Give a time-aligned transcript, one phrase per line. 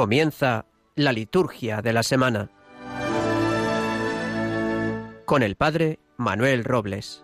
[0.00, 0.64] Comienza
[0.96, 2.48] la liturgia de la semana
[5.26, 7.22] con el Padre Manuel Robles.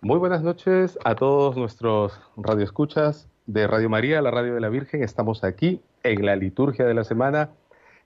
[0.00, 5.02] Muy buenas noches a todos nuestros radioescuchas de Radio María, la Radio de la Virgen.
[5.02, 7.50] Estamos aquí en la liturgia de la semana,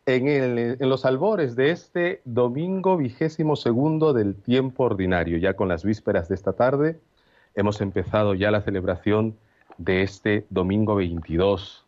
[0.05, 6.29] en, los albores de este domingo vigésimo segundo del tiempo ordinario, ya con las vísperas
[6.29, 6.99] de esta tarde.
[7.55, 9.37] Hemos empezado ya la celebración
[9.79, 11.87] de este domingo 22.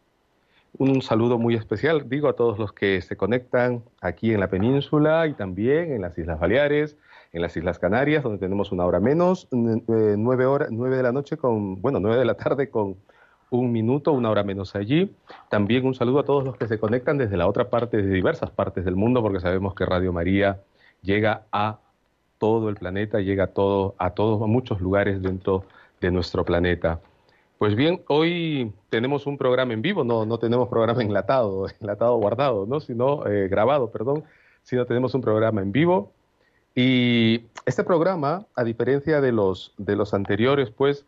[0.78, 5.26] Un saludo muy especial, digo, a todos los que se conectan aquí en la península
[5.26, 6.96] y también en las Islas Baleares,
[7.32, 11.36] en las Islas Canarias, donde tenemos una hora menos, eh, nueve, nueve de la noche
[11.36, 12.96] con, bueno, nueve de la tarde con
[13.50, 15.14] un minuto, una hora menos allí.
[15.48, 18.50] También un saludo a todos los que se conectan desde la otra parte, de diversas
[18.50, 20.60] partes del mundo, porque sabemos que Radio María
[21.02, 21.78] llega a
[22.38, 25.64] todo el planeta, llega a, todo, a todos, a muchos lugares dentro
[26.00, 27.00] de nuestro planeta.
[27.58, 32.66] Pues bien, hoy tenemos un programa en vivo, no, no tenemos programa enlatado, enlatado guardado,
[32.66, 32.80] ¿no?
[32.80, 34.24] sino eh, grabado, perdón,
[34.62, 36.12] sino tenemos un programa en vivo
[36.80, 41.04] y este programa, a diferencia de los, de los anteriores, pues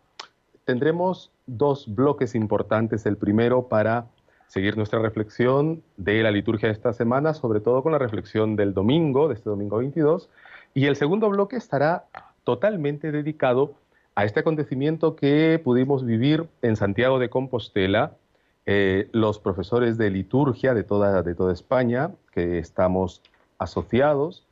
[0.64, 3.06] tendremos dos bloques importantes.
[3.06, 4.06] El primero para
[4.46, 8.74] seguir nuestra reflexión de la liturgia de esta semana, sobre todo con la reflexión del
[8.74, 10.28] domingo, de este domingo 22.
[10.74, 12.04] Y el segundo bloque estará
[12.44, 13.74] totalmente dedicado
[14.14, 18.12] a este acontecimiento que pudimos vivir en Santiago de Compostela,
[18.66, 23.22] eh, los profesores de liturgia de toda, de toda España, que estamos
[23.58, 24.44] asociados,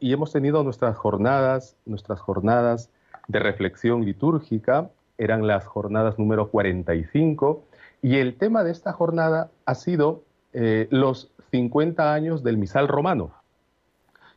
[0.00, 2.90] y hemos tenido nuestras jornadas, nuestras jornadas
[3.28, 4.90] de reflexión litúrgica,
[5.20, 7.62] eran las jornadas número 45,
[8.02, 13.32] y el tema de esta jornada ha sido eh, los 50 años del misal romano.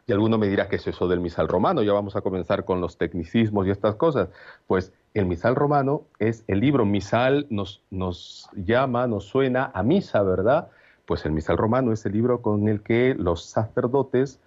[0.06, 1.82] Y alguno me dirá, ¿qué es eso del misal romano?
[1.82, 4.28] Ya vamos a comenzar con los tecnicismos y estas cosas.
[4.68, 10.22] Pues el misal romano es el libro, misal nos, nos llama, nos suena a misa,
[10.22, 10.68] ¿verdad?
[11.06, 14.42] Pues el misal romano es el libro con el que los sacerdotes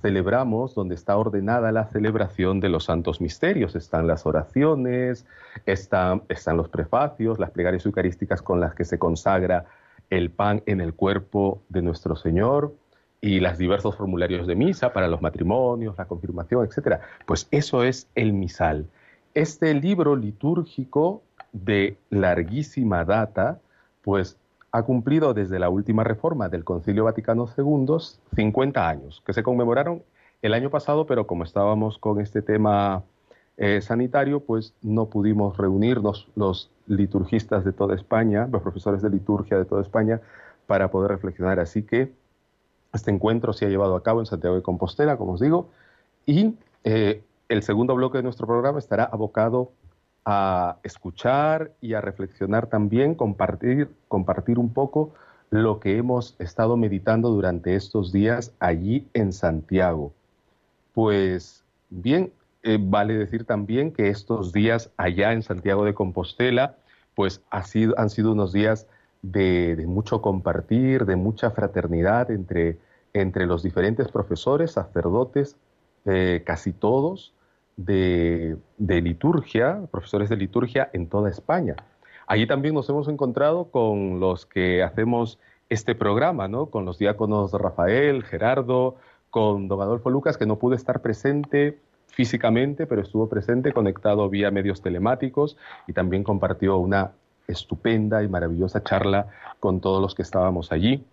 [0.00, 3.76] celebramos donde está ordenada la celebración de los santos misterios.
[3.76, 5.26] Están las oraciones,
[5.66, 9.66] están, están los prefacios, las plegarias eucarísticas con las que se consagra
[10.10, 12.74] el pan en el cuerpo de nuestro Señor
[13.20, 17.00] y los diversos formularios de misa para los matrimonios, la confirmación, etc.
[17.26, 18.86] Pues eso es el misal.
[19.34, 21.22] Este libro litúrgico
[21.52, 23.60] de larguísima data,
[24.02, 24.36] pues
[24.72, 27.96] ha cumplido desde la última reforma del Concilio Vaticano II
[28.34, 30.02] 50 años, que se conmemoraron
[30.42, 33.02] el año pasado, pero como estábamos con este tema
[33.56, 39.58] eh, sanitario, pues no pudimos reunirnos los liturgistas de toda España, los profesores de liturgia
[39.58, 40.20] de toda España,
[40.66, 41.60] para poder reflexionar.
[41.60, 42.12] Así que
[42.92, 45.68] este encuentro se ha llevado a cabo en Santiago de Compostela, como os digo,
[46.26, 49.72] y eh, el segundo bloque de nuestro programa estará abocado
[50.24, 55.12] a escuchar y a reflexionar también, compartir, compartir un poco
[55.50, 60.12] lo que hemos estado meditando durante estos días allí en Santiago.
[60.94, 62.32] Pues bien,
[62.62, 66.76] eh, vale decir también que estos días allá en Santiago de Compostela,
[67.14, 68.86] pues ha sido, han sido unos días
[69.22, 72.78] de, mucho compartir, de mucha fraternidad entre,
[73.12, 75.56] entre los diferentes profesores, sacerdotes,
[76.04, 77.32] eh, casi todos,
[77.84, 81.76] de, liturgia, profesores de liturgia en toda España.
[82.26, 86.66] Allí también nos hemos encontrado con los que hacemos este programa, ¿no?
[86.66, 88.96] con los diáconos Rafael, Gerardo,
[89.30, 91.78] con don Adolfo Lucas, que no pudo estar presente
[92.08, 95.56] físicamente, pero estuvo presente, conectado vía medios telemáticos
[95.86, 97.12] y también compartió una
[97.46, 99.28] estupenda y maravillosa charla
[99.58, 101.04] con todos los que estábamos allí.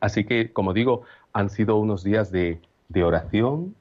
[0.00, 1.02] Así que, como digo,
[1.32, 3.74] han sido unos días de, de oración,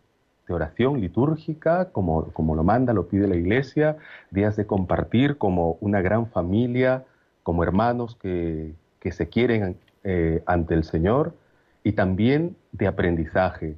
[0.48, 3.98] de oración litúrgica, como, como lo manda, lo pide la Iglesia,
[4.32, 7.06] días de compartir como una gran familia,
[7.44, 11.34] como hermanos que, que se quieren eh, ante el Señor,
[11.84, 13.76] y también de aprendizaje,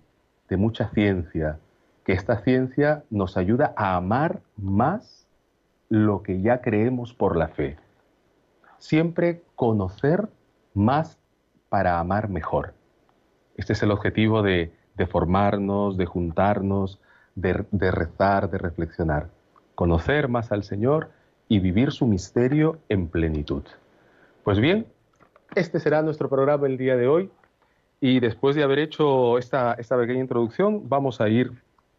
[0.50, 1.60] de mucha ciencia,
[2.06, 5.27] que esta ciencia nos ayuda a amar más
[5.89, 7.77] lo que ya creemos por la fe.
[8.77, 10.27] Siempre conocer
[10.74, 11.18] más
[11.69, 12.74] para amar mejor.
[13.56, 17.00] Este es el objetivo de, de formarnos, de juntarnos,
[17.36, 19.30] de, rezar, de reflexionar,
[19.75, 21.10] conocer más al Señor
[21.48, 23.63] y vivir su misterio en plenitud.
[24.44, 24.88] Pues bien,
[25.56, 27.31] este será nuestro programa el día de hoy
[28.00, 31.51] y después de haber hecho esta, esta pequeña introducción vamos a ir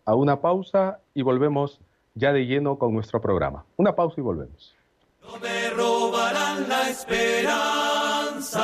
[0.04, 1.80] a una pausa y volvemos
[2.14, 3.64] ya de lleno con nuestro programa.
[3.76, 4.74] Una pausa y volvemos.
[5.22, 8.54] No me robarán la esperanza,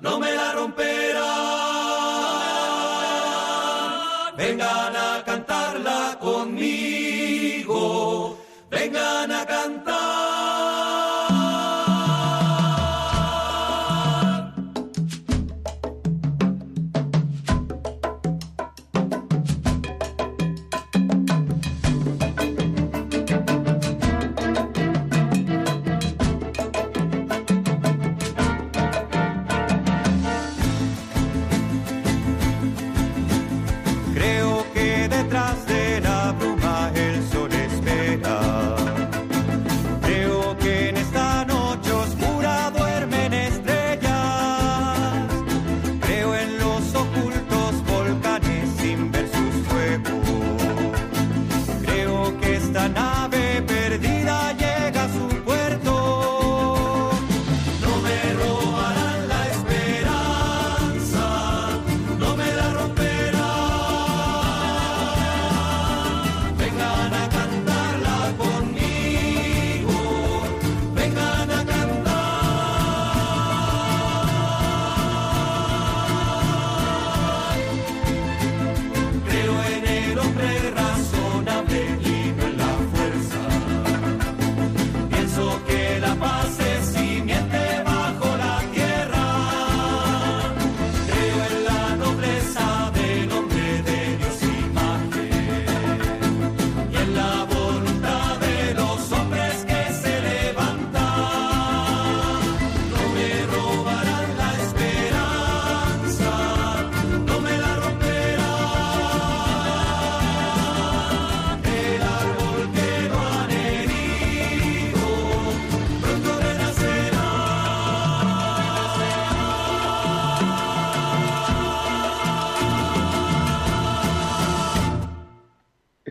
[0.00, 1.67] no me la romperán.
[6.58, 6.97] me.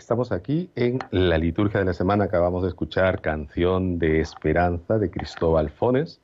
[0.07, 2.23] Estamos aquí en la liturgia de la semana.
[2.23, 6.21] Acabamos de escuchar Canción de Esperanza de Cristóbal Fones,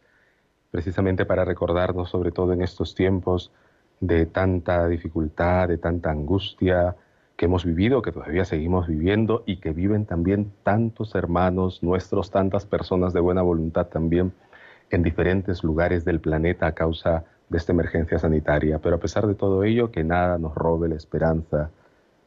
[0.72, 3.52] precisamente para recordarnos, sobre todo en estos tiempos
[4.00, 6.96] de tanta dificultad, de tanta angustia
[7.36, 12.66] que hemos vivido, que todavía seguimos viviendo y que viven también tantos hermanos nuestros, tantas
[12.66, 14.32] personas de buena voluntad también
[14.92, 18.80] en diferentes lugares del planeta a causa de esta emergencia sanitaria.
[18.80, 21.70] Pero a pesar de todo ello, que nada nos robe la esperanza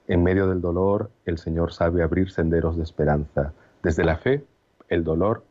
[0.09, 3.53] en medio del dolor, el Señor sabe abrir senderos de esperanza.
[3.83, 4.45] Desde la fe,
[4.89, 5.45] el dolor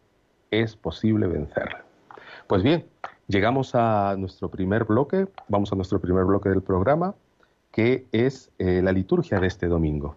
[0.51, 1.79] es posible vencerlo.
[2.47, 2.85] Pues bien,
[3.27, 7.15] llegamos a nuestro primer bloque, vamos a nuestro primer bloque del programa,
[7.71, 10.15] que es eh, la liturgia de este domingo.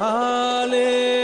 [0.00, 1.14] Aleluya.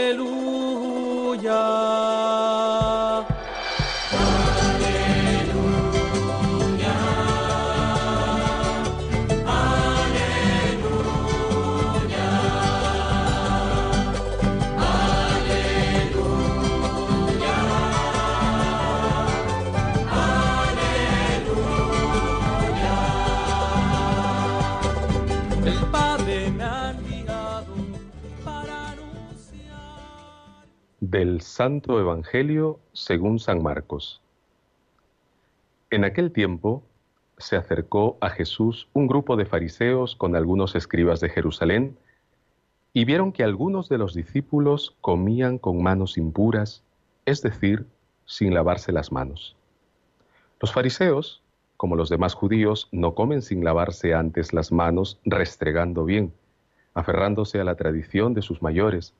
[31.11, 34.21] Del Santo Evangelio según San Marcos.
[35.89, 36.83] En aquel tiempo
[37.37, 41.97] se acercó a Jesús un grupo de fariseos con algunos escribas de Jerusalén
[42.93, 46.81] y vieron que algunos de los discípulos comían con manos impuras,
[47.25, 47.85] es decir,
[48.25, 49.57] sin lavarse las manos.
[50.61, 51.41] Los fariseos,
[51.75, 56.31] como los demás judíos, no comen sin lavarse antes las manos restregando bien,
[56.93, 59.13] aferrándose a la tradición de sus mayores,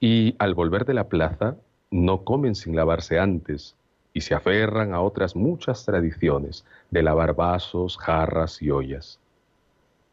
[0.00, 1.56] y al volver de la plaza
[1.90, 3.76] no comen sin lavarse antes
[4.12, 9.18] y se aferran a otras muchas tradiciones de lavar vasos, jarras y ollas.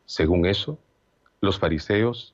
[0.06, 0.78] Según eso,
[1.42, 2.34] los fariseos,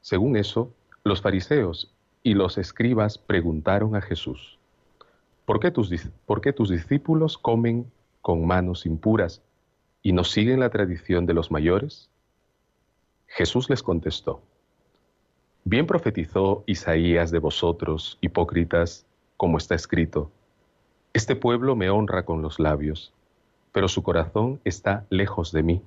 [0.00, 0.72] según eso,
[1.04, 4.58] los fariseos y los escribas preguntaron a Jesús,
[5.44, 5.90] ¿por qué tus,
[6.26, 7.90] por qué tus discípulos comen
[8.20, 9.42] con manos impuras
[10.02, 12.08] y no siguen la tradición de los mayores?
[13.26, 14.42] Jesús les contestó,
[15.64, 20.30] Bien profetizó Isaías de vosotros, hipócritas, como está escrito,
[21.12, 23.12] Este pueblo me honra con los labios,
[23.72, 25.82] pero su corazón está lejos de mí.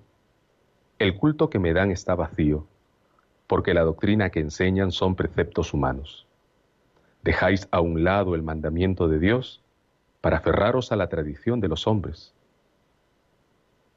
[0.99, 2.67] El culto que me dan está vacío,
[3.47, 6.27] porque la doctrina que enseñan son preceptos humanos.
[7.23, 9.61] Dejáis a un lado el mandamiento de Dios
[10.21, 12.33] para aferraros a la tradición de los hombres.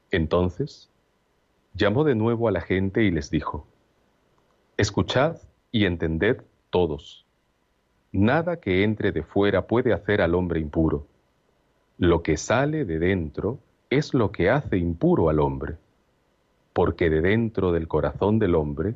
[0.09, 0.89] Entonces,
[1.75, 3.67] llamó de nuevo a la gente y les dijo,
[4.77, 5.37] Escuchad
[5.71, 7.25] y entended todos.
[8.11, 11.07] Nada que entre de fuera puede hacer al hombre impuro.
[11.97, 13.59] Lo que sale de dentro
[13.89, 15.77] es lo que hace impuro al hombre,
[16.73, 18.95] porque de dentro del corazón del hombre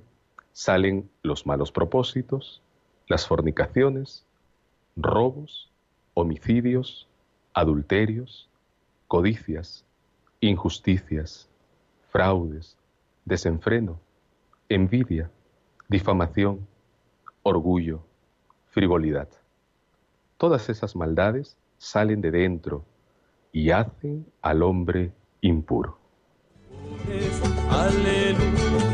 [0.54, 2.62] salen los malos propósitos,
[3.08, 4.26] las fornicaciones,
[4.96, 5.72] robos,
[6.14, 7.08] homicidios,
[7.54, 8.50] adulterios,
[9.08, 9.86] codicias,
[10.40, 11.50] injusticias,
[12.10, 12.78] fraudes,
[13.26, 14.00] desenfreno,
[14.70, 15.30] envidia,
[15.92, 16.66] difamación,
[17.44, 18.00] orgullo,
[18.70, 19.28] frivolidad.
[20.38, 22.86] Todas esas maldades salen de dentro
[23.52, 25.98] y hacen al hombre impuro.
[27.70, 28.91] Aleluya.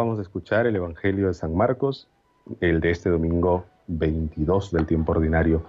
[0.00, 2.08] Acabamos de escuchar el Evangelio de San Marcos,
[2.62, 5.62] el de este domingo 22 del tiempo ordinario.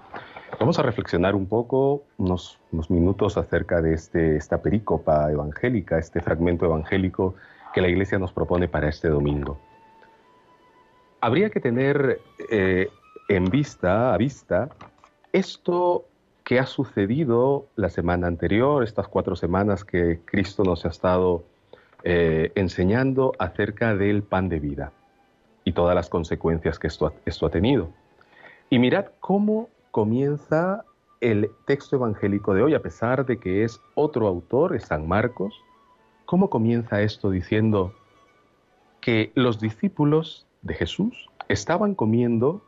[0.58, 2.58] Vamos a reflexionar un poco, unos,
[2.88, 7.36] minutos acerca de este, esta perícopa evangélica, este fragmento evangélico
[7.74, 9.60] que la Iglesia nos propone para este domingo.
[11.20, 12.88] Habría que tener eh,
[13.28, 14.70] en vista, a vista,
[15.34, 16.06] esto
[16.46, 21.51] que ha sucedido la semana anterior, estas cuatro semanas que Cristo nos ha estado
[22.04, 24.92] eh, enseñando acerca del pan de vida
[25.64, 27.90] y todas las consecuencias que esto, esto ha tenido.
[28.70, 30.86] Y mirad cómo comienza
[31.20, 35.54] el texto evangélico de hoy, a pesar de que es otro autor, es San Marcos,
[36.26, 37.94] cómo comienza esto diciendo
[39.02, 42.62] que los discípulos de Jesús estaban comiendo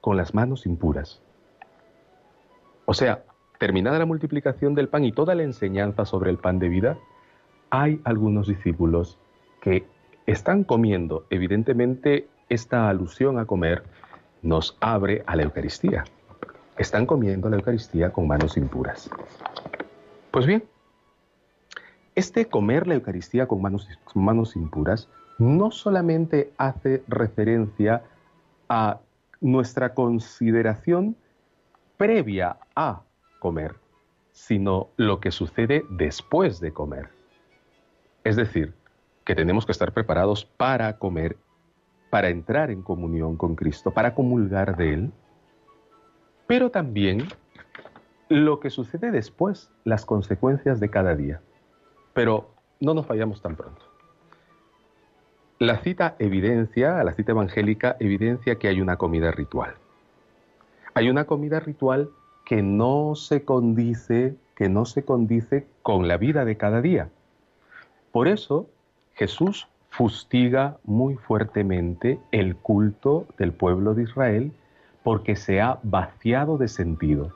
[0.00, 1.20] con las manos impuras.
[2.86, 3.24] O sea,
[3.58, 6.98] terminada la multiplicación del pan y toda la enseñanza sobre el pan de vida,
[7.76, 9.18] hay algunos discípulos
[9.60, 9.84] que
[10.26, 13.82] están comiendo, evidentemente esta alusión a comer
[14.42, 16.04] nos abre a la Eucaristía.
[16.78, 19.10] Están comiendo la Eucaristía con manos impuras.
[20.30, 20.62] Pues bien,
[22.14, 25.08] este comer la Eucaristía con manos, manos impuras
[25.40, 28.04] no solamente hace referencia
[28.68, 29.00] a
[29.40, 31.16] nuestra consideración
[31.96, 33.02] previa a
[33.40, 33.74] comer,
[34.30, 37.23] sino lo que sucede después de comer.
[38.24, 38.74] Es decir,
[39.24, 41.36] que tenemos que estar preparados para comer,
[42.10, 45.12] para entrar en comunión con Cristo, para comulgar de Él,
[46.46, 47.28] pero también
[48.28, 51.40] lo que sucede después, las consecuencias de cada día.
[52.12, 52.50] Pero
[52.80, 53.82] no nos vayamos tan pronto.
[55.58, 59.74] La cita evidencia, la cita evangélica evidencia que hay una comida ritual.
[60.94, 62.10] Hay una comida ritual
[62.44, 67.10] que no se condice, que no se condice con la vida de cada día.
[68.14, 68.70] Por eso
[69.14, 74.52] Jesús fustiga muy fuertemente el culto del pueblo de Israel
[75.02, 77.32] porque se ha vaciado de sentido.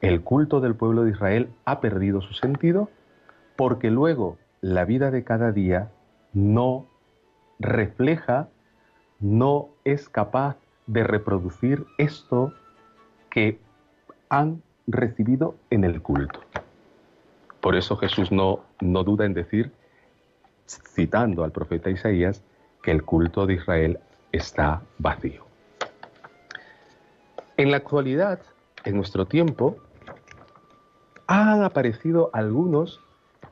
[0.00, 2.90] El culto del pueblo de Israel ha perdido su sentido
[3.54, 5.92] porque luego la vida de cada día
[6.32, 6.86] no
[7.60, 8.48] refleja,
[9.20, 10.56] no es capaz
[10.88, 12.52] de reproducir esto
[13.30, 13.60] que
[14.28, 16.40] han recibido en el culto.
[17.60, 19.72] Por eso Jesús no, no duda en decir,
[20.66, 22.42] citando al profeta Isaías,
[22.82, 23.98] que el culto de Israel
[24.32, 25.44] está vacío.
[27.56, 28.40] En la actualidad,
[28.84, 29.78] en nuestro tiempo,
[31.26, 33.00] han aparecido algunos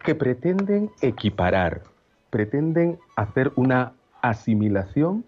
[0.05, 1.83] que pretenden equiparar,
[2.31, 5.25] pretenden hacer una asimilación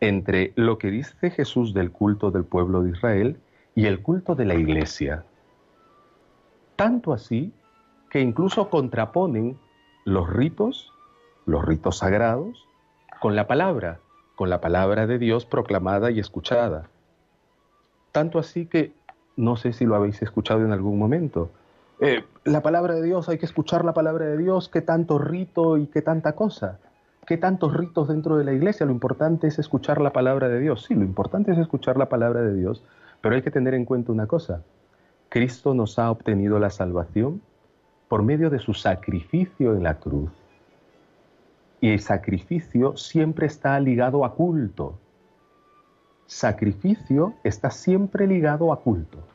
[0.00, 3.36] entre lo que dice Jesús del culto del pueblo de Israel
[3.74, 5.24] y el culto de la iglesia.
[6.76, 7.52] Tanto así
[8.12, 9.56] que incluso contraponen
[10.04, 10.92] los ritos,
[11.46, 12.68] los ritos sagrados,
[13.22, 14.00] con la palabra,
[14.36, 16.90] con la palabra de Dios proclamada y escuchada.
[18.12, 18.92] Tanto así que,
[19.38, 21.48] no sé si lo habéis escuchado en algún momento,
[22.02, 25.78] eh, la palabra de Dios, hay que escuchar la palabra de Dios, qué tanto rito
[25.78, 26.80] y qué tanta cosa,
[27.26, 30.84] qué tantos ritos dentro de la iglesia, lo importante es escuchar la palabra de Dios.
[30.84, 32.84] Sí, lo importante es escuchar la palabra de Dios,
[33.22, 34.64] pero hay que tener en cuenta una cosa,
[35.30, 37.40] Cristo nos ha obtenido la salvación
[38.12, 40.30] por medio de su sacrificio en la cruz.
[41.80, 44.98] Y el sacrificio siempre está ligado a culto.
[46.26, 49.26] Sacrificio está siempre ligado a culto.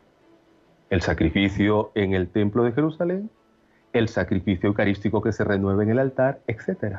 [0.91, 3.31] El sacrificio en el templo de Jerusalén,
[3.93, 6.97] el sacrificio eucarístico que se renueva en el altar, etc.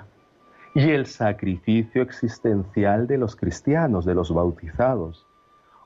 [0.75, 5.28] Y el sacrificio existencial de los cristianos, de los bautizados.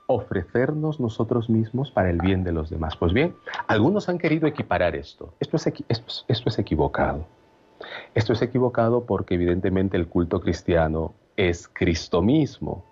[0.06, 2.96] Ofrecernos nosotros mismos para el bien de los demás.
[2.96, 3.34] Pues bien,
[3.66, 5.34] algunos han querido equiparar esto.
[5.40, 7.24] Esto es, esto, es equivocado.
[8.14, 12.84] Esto es equivocado porque evidentemente el culto cristiano es Cristo mismo.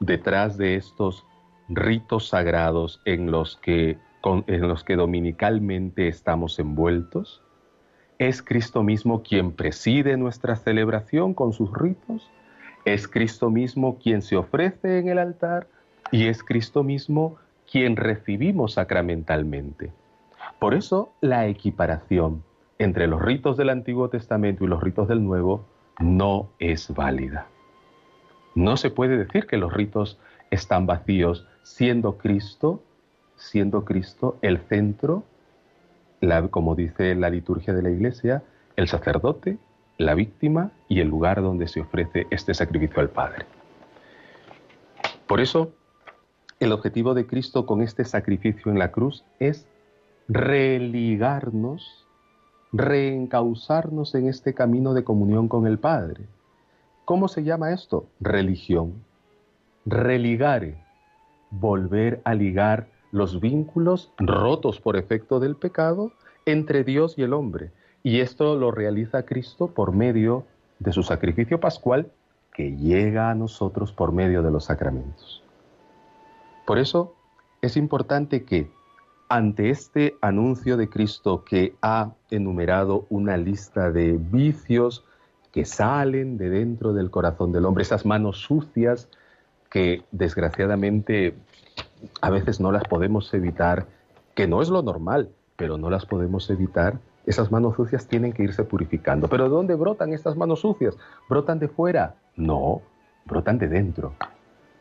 [0.00, 1.24] Detrás de estos
[1.68, 7.42] ritos sagrados en los que, en los que dominicalmente estamos envueltos,
[8.18, 12.30] es Cristo mismo quien preside nuestra celebración con sus ritos,
[12.84, 15.68] es Cristo mismo quien se ofrece en el altar
[16.10, 17.36] y es Cristo mismo
[17.70, 19.92] quien recibimos sacramentalmente.
[20.58, 22.42] Por eso la equiparación
[22.78, 25.66] entre los ritos del Antiguo Testamento y los ritos del Nuevo
[25.98, 27.46] no es válida.
[28.54, 30.18] No se puede decir que los ritos
[30.50, 32.82] están vacíos, siendo Cristo,
[33.36, 35.24] siendo Cristo el centro,
[36.50, 38.42] como dice la liturgia de la Iglesia,
[38.76, 39.58] el sacerdote,
[39.98, 43.46] la víctima y el lugar donde se ofrece este sacrificio al Padre.
[45.26, 45.72] Por eso,
[46.60, 49.66] el objetivo de Cristo con este sacrificio en la cruz es
[50.28, 52.06] religarnos,
[52.70, 56.26] reencauzarnos en este camino de comunión con el Padre.
[57.06, 58.06] ¿Cómo se llama esto?
[58.20, 58.92] Religión.
[59.86, 60.84] Religare,
[61.50, 66.12] volver a ligar los vínculos rotos por efecto del pecado
[66.44, 67.72] entre Dios y el hombre.
[68.02, 70.44] Y esto lo realiza Cristo por medio
[70.78, 72.12] de su sacrificio pascual
[72.52, 75.42] que llega a nosotros por medio de los sacramentos.
[76.66, 77.14] Por eso
[77.62, 78.70] es importante que
[79.28, 85.04] ante este anuncio de Cristo que ha enumerado una lista de vicios
[85.52, 89.08] que salen de dentro del corazón del hombre, esas manos sucias
[89.70, 91.34] que desgraciadamente
[92.20, 93.86] a veces no las podemos evitar,
[94.34, 98.42] que no es lo normal, pero no las podemos evitar, esas manos sucias tienen que
[98.42, 99.28] irse purificando.
[99.28, 100.96] ¿Pero de dónde brotan estas manos sucias?
[101.28, 102.16] ¿Brotan de fuera?
[102.34, 102.82] No,
[103.26, 104.14] brotan de dentro.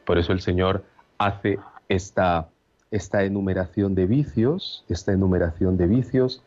[0.06, 0.84] Por eso el Señor
[1.20, 2.50] hace esta,
[2.90, 6.42] esta enumeración de vicios, esta enumeración de vicios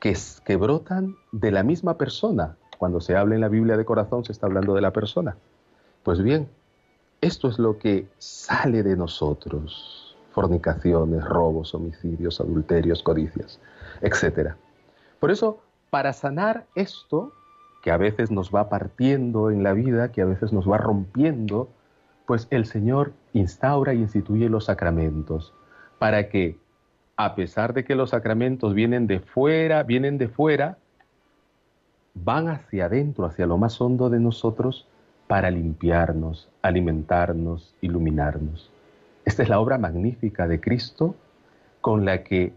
[0.00, 2.56] que, que brotan de la misma persona.
[2.78, 5.36] Cuando se habla en la Biblia de corazón se está hablando de la persona.
[6.02, 6.48] Pues bien,
[7.20, 10.16] esto es lo que sale de nosotros.
[10.32, 13.60] Fornicaciones, robos, homicidios, adulterios, codicias,
[14.00, 14.54] etc.
[15.20, 17.32] Por eso, para sanar esto,
[17.82, 21.68] que a veces nos va partiendo en la vida, que a veces nos va rompiendo,
[22.26, 25.54] pues el Señor instaura y instituye los sacramentos
[25.98, 26.56] para que,
[27.16, 30.78] a pesar de que los sacramentos vienen de fuera, vienen de fuera,
[32.14, 34.86] van hacia adentro, hacia lo más hondo de nosotros,
[35.26, 38.70] para limpiarnos, alimentarnos, iluminarnos.
[39.24, 41.14] Esta es la obra magnífica de Cristo
[41.80, 42.52] con la que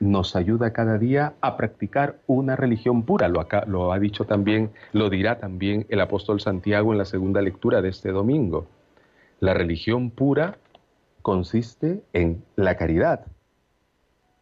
[0.00, 3.28] nos ayuda cada día a practicar una religión pura.
[3.28, 7.80] Lo, lo ha dicho también, lo dirá también el apóstol Santiago en la segunda lectura
[7.80, 8.66] de este domingo.
[9.38, 10.56] La religión pura
[11.20, 13.26] consiste en la caridad,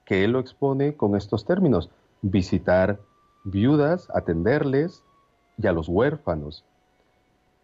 [0.04, 1.90] que él lo expone con estos términos,
[2.22, 3.00] visitar
[3.44, 5.02] viudas, atenderles
[5.58, 6.64] y a los huérfanos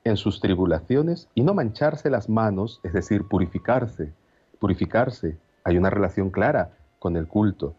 [0.05, 4.13] en sus tribulaciones y no mancharse las manos, es decir, purificarse,
[4.59, 5.37] purificarse.
[5.65, 7.75] Hay una relación clara con el culto.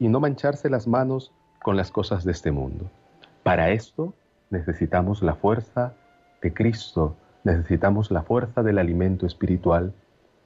[0.00, 2.90] y no mancharse las manos con las cosas de este mundo.
[3.44, 4.12] Para esto
[4.50, 5.94] necesitamos la fuerza
[6.42, 7.14] de Cristo,
[7.44, 9.92] necesitamos la fuerza del alimento espiritual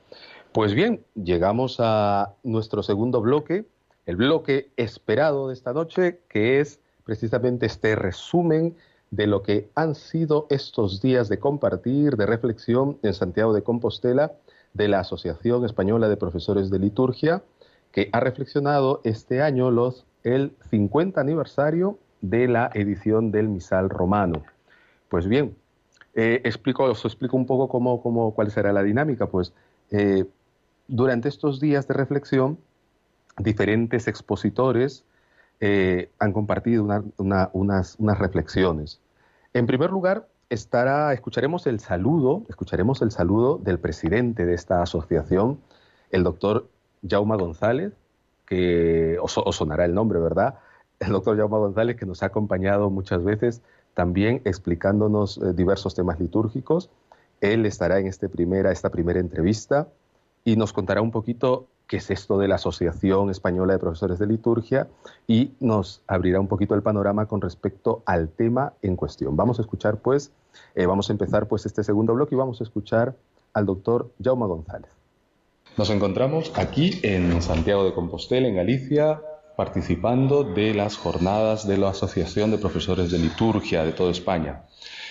[0.52, 3.66] Pues bien, llegamos a nuestro segundo bloque,
[4.06, 8.76] el bloque esperado de esta noche, que es precisamente este resumen
[9.11, 14.33] de lo que han sido estos días de compartir, de reflexión en Santiago de Compostela
[14.73, 17.42] de la Asociación Española de Profesores de Liturgia,
[17.92, 24.42] que ha reflexionado este año los, el 50 aniversario de la edición del Misal Romano.
[25.09, 25.57] Pues bien,
[26.14, 29.27] eh, explico, os explico un poco cómo, cómo, cuál será la dinámica.
[29.27, 29.53] Pues
[29.90, 30.25] eh,
[30.87, 32.59] durante estos días de reflexión,
[33.38, 35.05] diferentes expositores
[35.61, 36.85] eh, han compartido
[37.18, 39.01] unas, unas reflexiones.
[39.53, 45.61] En primer lugar, estará, escucharemos el saludo, escucharemos el saludo del presidente de esta asociación,
[46.11, 46.68] el doctor
[47.09, 47.92] Jauma González,
[48.46, 50.57] que os, sonará el nombre, ¿verdad?
[50.99, 53.62] El doctor Jauma González, que nos ha acompañado muchas veces
[53.94, 56.90] también explicándonos eh, diversos temas litúrgicos.
[57.40, 59.88] Él estará en este primera, esta primera entrevista
[60.44, 64.29] y nos contará un poquito qué es esto de la Asociación Española de Profesores de
[64.29, 64.87] Liturgia
[65.26, 69.37] y nos abrirá un poquito el panorama con respecto al tema en cuestión.
[69.37, 70.31] Vamos a escuchar pues,
[70.76, 73.16] eh, vamos a empezar pues este segundo bloque y vamos a escuchar
[73.55, 74.88] al doctor Jaume González.
[75.76, 79.20] Nos encontramos aquí en Santiago de Compostela, en Galicia,
[79.57, 84.62] participando de las jornadas de la Asociación de Profesores de Liturgia de toda España.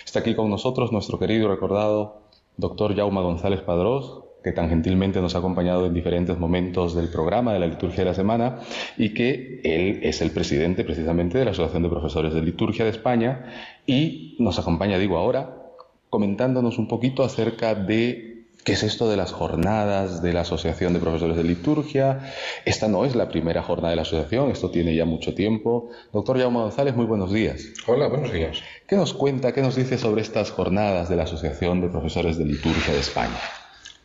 [0.06, 2.22] Está aquí con nosotros nuestro querido y recordado
[2.56, 7.52] doctor Jaume González Padrós, que tan gentilmente nos ha acompañado en diferentes momentos del programa
[7.52, 8.60] de la liturgia de la semana
[8.96, 12.90] y que él es el presidente precisamente de la Asociación de Profesores de Liturgia de
[12.90, 13.46] España
[13.86, 15.56] y nos acompaña, digo ahora,
[16.08, 18.30] comentándonos un poquito acerca de
[18.64, 22.30] ¿Qué es esto de las jornadas de la Asociación de Profesores de Liturgia?
[22.66, 25.88] Esta no es la primera jornada de la asociación, esto tiene ya mucho tiempo.
[26.12, 27.64] Doctor Jaume González, muy buenos días.
[27.86, 28.58] Hola, buenos días.
[28.86, 32.44] ¿Qué nos cuenta, qué nos dice sobre estas jornadas de la Asociación de Profesores de
[32.44, 33.38] Liturgia de España?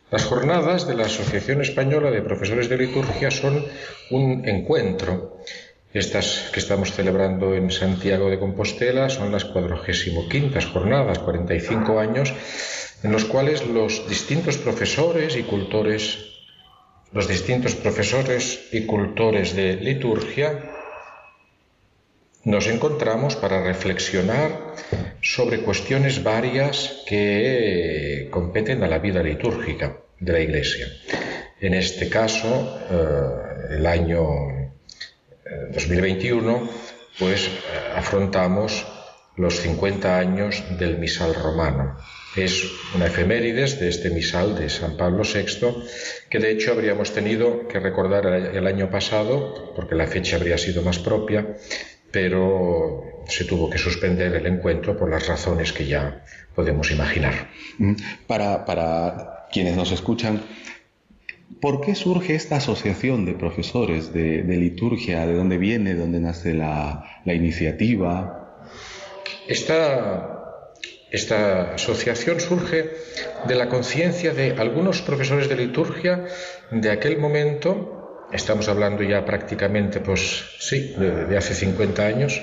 [0.08, 3.64] Las jornadas de la Asociación Española de Profesores de Liturgia son
[4.10, 5.42] un encuentro.
[5.92, 10.28] Estas que estamos celebrando en Santiago de Compostela son las 45
[10.72, 12.32] jornadas, 45 años,
[13.02, 16.18] en los cuales los distintos profesores y cultores,
[17.10, 20.75] los distintos profesores y cultores de liturgia
[22.46, 24.74] nos encontramos para reflexionar
[25.20, 30.86] sobre cuestiones varias que competen a la vida litúrgica de la Iglesia.
[31.60, 34.22] En este caso, eh, el año
[35.72, 36.70] 2021, eh,
[37.18, 37.50] pues eh,
[37.96, 38.86] afrontamos
[39.36, 41.98] los 50 años del misal romano.
[42.36, 42.62] Es
[42.94, 45.82] una efemérides de este misal de San Pablo VI,
[46.30, 50.82] que de hecho habríamos tenido que recordar el año pasado, porque la fecha habría sido
[50.82, 51.56] más propia,
[52.10, 57.48] pero se tuvo que suspender el encuentro por las razones que ya podemos imaginar.
[57.78, 57.94] Mm.
[58.26, 60.42] Para, quienes nos escuchan,
[61.60, 65.26] ¿por qué surge esta asociación de profesores de, liturgia?
[65.26, 65.94] ¿De dónde viene?
[65.94, 68.62] ¿De dónde nace la, iniciativa?
[69.48, 70.62] Esta,
[71.10, 72.90] esta asociación surge
[73.46, 76.26] de la conciencia de algunos profesores de liturgia
[76.70, 77.95] de aquel momento
[78.32, 82.42] estamos hablando ya prácticamente, pues sí, de, hace 50 años,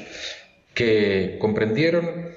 [0.74, 2.34] que comprendieron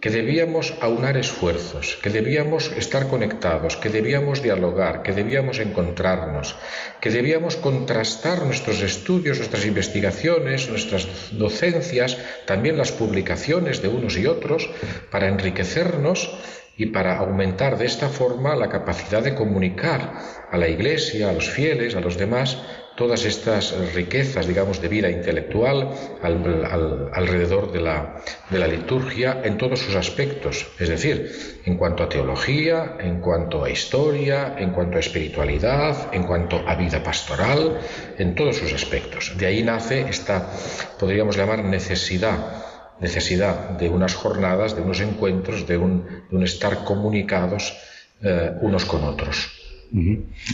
[0.00, 6.56] que debíamos aunar esfuerzos, que debíamos estar conectados, que debíamos dialogar, que debíamos encontrarnos,
[7.00, 14.26] que debíamos contrastar nuestros estudios, nuestras investigaciones, nuestras docencias, también las publicaciones de unos y
[14.26, 14.68] otros,
[15.10, 16.30] para enriquecernos
[16.76, 20.14] y para aumentar de esta forma la capacidad de comunicar
[20.50, 22.58] a la Iglesia, a los fieles, a los demás,
[22.96, 25.90] todas estas riquezas, digamos, de vida intelectual
[26.22, 32.08] alrededor de la, de la liturgia en todos sus aspectos, es decir, en cuanto a
[32.08, 37.80] teología, en cuanto a historia, en cuanto a espiritualidad, en cuanto a vida pastoral,
[38.18, 39.36] en todos sus aspectos.
[39.36, 40.50] De ahí nace esta,
[40.98, 46.06] podríamos llamar, necesidad necesidad de unas jornadas, de unos encuentros, de un,
[46.42, 47.76] estar comunicados
[48.22, 49.50] eh, unos con otros.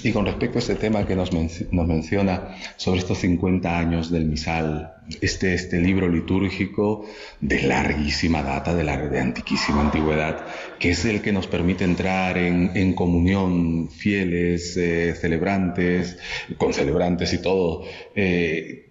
[0.03, 4.92] Y con respecto a este tema que nos, menciona sobre estos 50 años del misal,
[5.22, 7.07] este, este libro litúrgico
[7.40, 10.44] de larguísima data, de, la, de antiquísima antigüedad,
[10.79, 16.18] que es el que nos permite entrar en, comunión fieles, eh, celebrantes,
[16.59, 17.85] con celebrantes y todo.
[18.14, 18.89] Eh,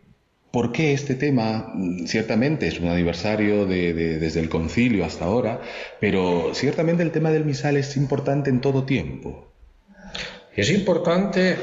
[0.52, 1.74] ¿Por qué este tema?
[2.08, 5.62] Ciertamente es un aniversario desde el concilio hasta ahora,
[6.00, 9.54] pero ciertamente el tema del misal es importante en todo tiempo.
[10.56, 11.56] Es importante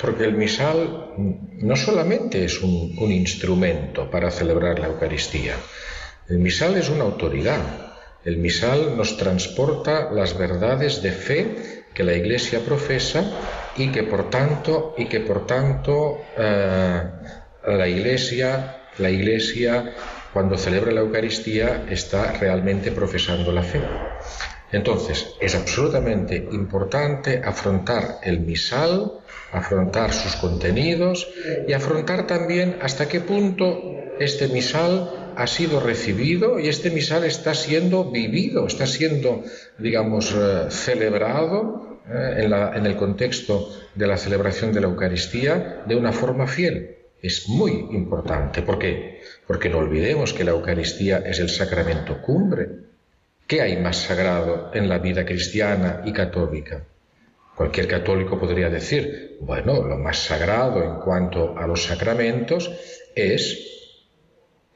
[0.00, 1.14] Porque el misal
[1.60, 5.54] no solamente es un, un instrumento para celebrar la Eucaristía,
[6.28, 7.60] el misal es una autoridad.
[8.24, 13.24] El misal nos transporta las verdades de fe que la Iglesia profesa
[13.76, 17.02] y que por tanto, y que por tanto eh,
[17.76, 19.94] la Iglesia, la Iglesia
[20.32, 23.80] cuando celebra la Eucaristía está realmente profesando la fe.
[24.70, 29.12] Entonces, es absolutamente importante afrontar el misal,
[29.50, 31.28] afrontar sus contenidos
[31.66, 33.80] y afrontar también hasta qué punto
[34.20, 39.42] este misal ha sido recibido y este misal está siendo vivido, está siendo,
[39.78, 45.94] digamos, eh, celebrado eh, en, en el contexto de la celebración de la Eucaristía de
[45.94, 46.97] una forma fiel.
[47.20, 48.62] Es muy importante.
[48.62, 49.22] ¿Por qué?
[49.46, 52.88] Porque no olvidemos que la Eucaristía es el sacramento cumbre
[53.48, 56.84] ¿Qué hay más sagrado en la vida cristiana y católica?
[57.54, 62.70] Cualquier católico podría decir, bueno, lo más sagrado en cuanto a los sacramentos
[63.14, 63.58] es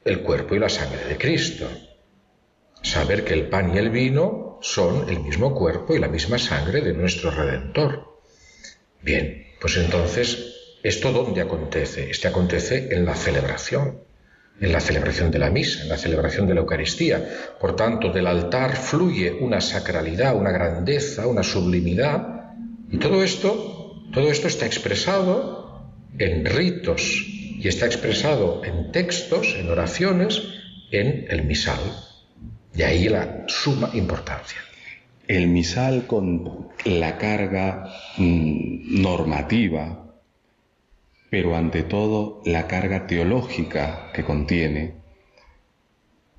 [0.03, 1.69] el cuerpo y la sangre de Cristo.
[2.81, 6.81] Saber que el pan y el vino son el mismo cuerpo y la misma sangre
[6.81, 8.17] de nuestro Redentor.
[9.03, 10.52] Bien, pues entonces,
[10.83, 12.11] ¿esto dónde acontece?
[12.11, 14.03] Este acontece en la celebración
[14.59, 17.21] en la celebración de la misa, en la celebración de la Eucaristía.
[17.59, 22.51] Por tanto, del altar fluye una sacralidad, una grandeza, una sublimidad,
[22.91, 27.25] y todo esto, todo esto está expresado en ritos
[27.59, 30.41] y está expresado en textos, en oraciones,
[30.91, 31.79] en el misal.
[32.73, 34.59] De ahí la suma importancia.
[35.27, 40.12] El misal con la carga mm, normativa
[41.33, 44.97] pero ante todo la carga teológica que contiene,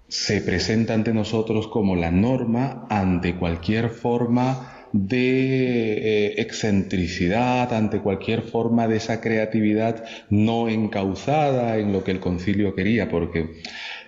[0.07, 8.43] se presenta ante nosotros como la norma ante cualquier forma de eh, excentricidad, ante cualquier
[8.43, 13.63] forma de esa creatividad no encauzada en lo que el concilio quería, porque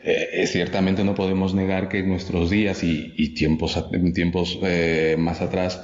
[0.05, 3.77] eh, ciertamente no podemos negar que en nuestros días y, tiempos,
[4.63, 5.83] eh, más atrás,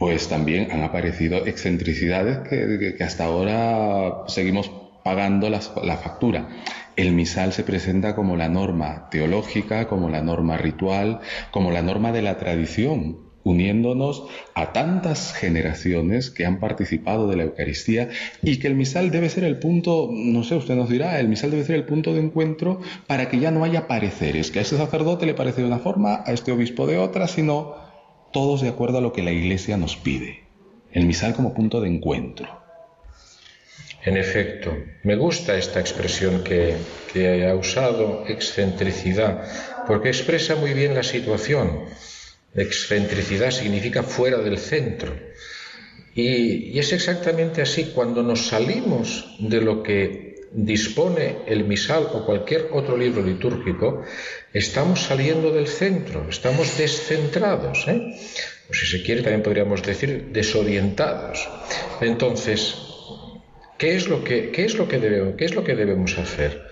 [0.00, 4.72] pues también han aparecido excentricidades que, hasta ahora seguimos
[5.04, 6.48] pagando la factura.
[6.96, 12.12] El misal se presenta como la norma teológica, como la norma ritual, como la norma
[12.12, 18.08] de la tradición, uniéndonos a tantas generaciones que han participado de la Eucaristía
[18.42, 21.50] y que el misal debe ser el punto, no sé, usted nos dirá, el misal
[21.50, 24.78] debe ser el punto de encuentro para que ya no haya pareceres, que a ese
[24.78, 27.89] sacerdote le parece de una forma, a este obispo de otra, sino
[28.32, 30.44] todos de acuerdo a lo que la Iglesia nos pide.
[30.92, 32.60] El misal como punto de encuentro.
[34.02, 36.76] En efecto, me gusta esta expresión que,
[37.12, 39.44] que ha usado, excentricidad,
[39.86, 41.84] porque expresa muy bien la situación.
[42.54, 45.14] Excentricidad significa fuera del centro.
[46.14, 52.24] Y, y, es exactamente así, cuando nos salimos de lo que dispone el misal o
[52.24, 54.04] cualquier otro libro litúrgico,
[54.52, 58.18] estamos saliendo del centro, estamos descentrados, ¿eh?
[58.68, 61.48] o si se quiere también podríamos decir desorientados.
[62.00, 62.76] Entonces,
[63.78, 66.62] ¿qué es lo que, qué es lo que, debemos, qué es lo que debemos hacer?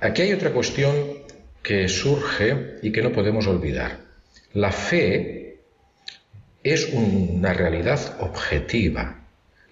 [0.00, 0.94] Aquí hay otra cuestión
[1.62, 3.98] que surge y que no podemos olvidar.
[4.52, 5.60] La fe
[6.62, 9.21] es una realidad objetiva,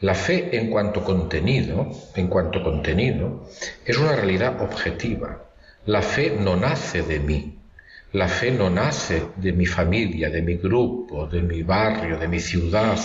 [0.01, 3.47] la fe en cuanto contenido, en cuanto contenido,
[3.85, 5.45] es una realidad objetiva.
[5.87, 7.57] La fe no nace de mí.
[8.13, 12.41] La fe no nace de mi familia, de mi grupo, de mi barrio, de mi
[12.41, 12.99] ciudad,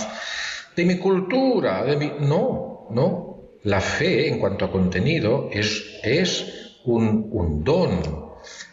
[0.76, 2.12] de mi cultura, de mi...
[2.22, 3.42] No, no.
[3.64, 8.00] La fe en cuanto a contenido es, es un, un don,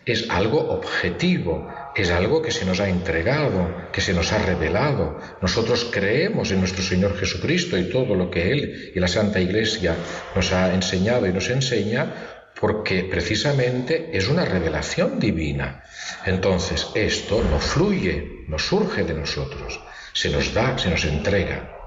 [0.04, 5.18] es algo objetivo, es algo que se nos ha entregado, que se nos ha revelado.
[5.40, 9.94] Nosotros creemos en nuestro Señor Jesucristo y todo lo que Él y la Santa Iglesia
[10.34, 12.12] nos ha enseñado y nos enseña,
[12.58, 15.82] porque precisamente es una revelación divina.
[16.24, 19.80] Entonces, esto no fluye, no surge de nosotros,
[20.12, 21.78] se nos da, se nos entrega.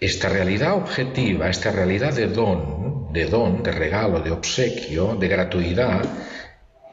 [0.00, 6.04] Esta realidad objetiva, esta realidad de don, de don, de regalo, de obsequio, de gratuidad,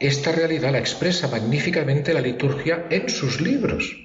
[0.02, 3.98] esta realidad la expresa magníficamente la liturgia en sus libros.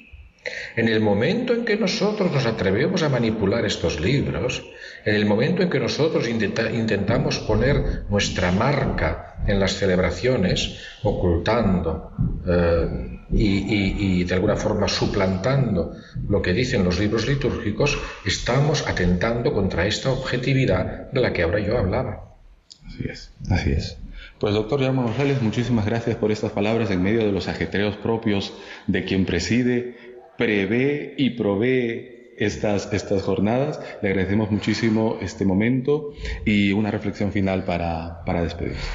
[0.77, 4.65] En el momento en que nosotros nos atrevemos a manipular estos libros,
[5.05, 12.13] en el momento en que nosotros intentamos poner nuestra marca en las celebraciones, ocultando
[12.47, 15.95] eh, y, y de alguna forma suplantando
[16.29, 21.59] lo que dicen los libros litúrgicos, estamos atentando contra esta objetividad de la que ahora
[21.61, 22.35] yo hablaba.
[22.87, 23.97] Así es, así es.
[24.39, 28.53] Pues doctor Guillermo González, muchísimas gracias por estas palabras en medio de los ajetreos propios
[28.87, 29.97] de quien preside,
[30.37, 33.81] prevé y provee estas, estas jornadas.
[34.03, 36.13] Le agradecemos muchísimo este momento
[36.45, 38.87] y una reflexión final para, para despedirse.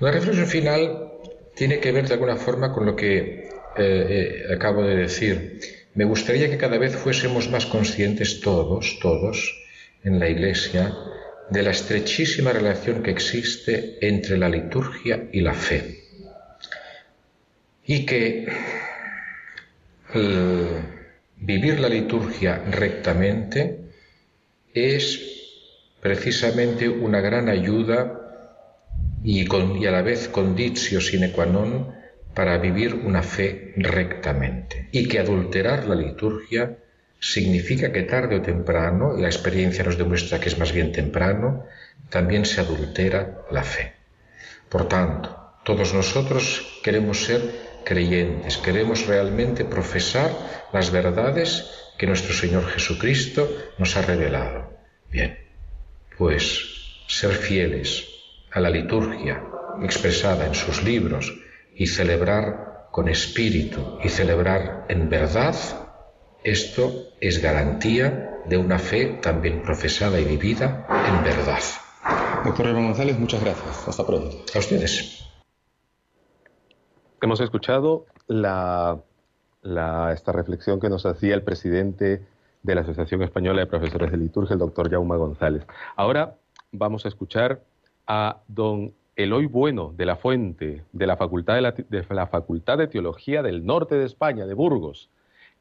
[0.00, 1.12] Una reflexión final
[1.54, 5.60] tiene que ver de alguna forma con lo que eh, eh, acabo de decir.
[5.94, 9.62] Me gustaría que cada vez fuésemos más conscientes todos, todos,
[10.04, 10.94] en la Iglesia,
[11.50, 16.02] de la estrechísima relación que existe entre la liturgia y la fe.
[17.84, 18.46] Y que
[21.36, 23.80] vivir la liturgia rectamente
[24.74, 25.20] es
[26.00, 28.22] precisamente una gran ayuda
[29.22, 29.46] y,
[29.86, 31.90] a la vez conditio sine qua non
[32.34, 34.88] para vivir una fe rectamente.
[34.92, 36.78] Y que adulterar la liturgia
[37.20, 41.66] significa que tarde o temprano, y la experiencia nos demuestra que es más bien temprano,
[42.10, 43.94] también se adultera la fe.
[44.68, 47.40] Por tanto, todos nosotros queremos ser
[47.84, 50.30] creyentes, queremos realmente profesar
[50.72, 53.48] las verdades que nuestro Señor Jesucristo
[53.78, 54.70] nos ha revelado.
[55.10, 55.38] Bien,
[56.18, 58.06] pues ser fieles
[58.50, 59.42] a la liturgia
[59.82, 61.32] expresada en sus libros
[61.74, 65.54] y celebrar con espíritu y celebrar en verdad,
[66.46, 71.58] esto es garantía de una fe también profesada y vivida en verdad.
[72.44, 73.88] Doctor Iván González, muchas gracias.
[73.88, 74.36] Hasta pronto.
[74.54, 75.28] A ustedes.
[77.20, 79.02] Hemos escuchado la,
[80.12, 82.22] esta reflexión que nos hacía el presidente
[82.62, 85.66] de la Asociación Española de Profesores de Liturgia, el doctor Jaume González.
[85.96, 86.36] Ahora
[86.70, 87.60] vamos a escuchar
[88.06, 93.42] a don Eloy Bueno de la Fuente, de la Facultad de, la, Facultad de Teología
[93.42, 95.10] del Norte de España, de Burgos.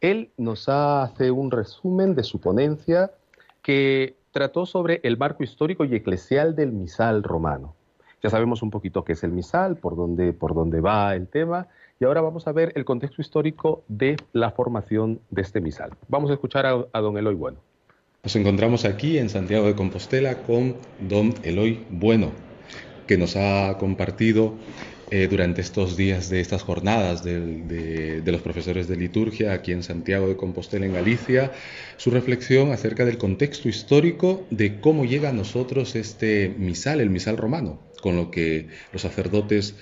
[0.01, 3.11] Él nos hace un resumen de su ponencia
[3.61, 7.73] que trató sobre el marco histórico y eclesial del misal romano.
[8.21, 11.67] Ya sabemos un poquito qué es el misal, por dónde, por dónde va el tema,
[11.99, 15.91] y ahora vamos a ver el contexto histórico de la formación de este misal.
[16.07, 17.59] Vamos a escuchar a, a don Eloy Bueno.
[18.23, 20.75] Nos encontramos aquí en Santiago de Compostela con
[21.07, 22.31] don Eloy Bueno,
[23.07, 24.53] que nos ha compartido
[25.11, 30.27] eh, durante estos días de estas jornadas de, los profesores de liturgia aquí en Santiago
[30.27, 31.51] de Compostela, en Galicia,
[31.97, 37.37] su reflexión acerca del contexto histórico de cómo llega a nosotros este misal, el misal
[37.37, 39.75] romano, con lo que los sacerdotes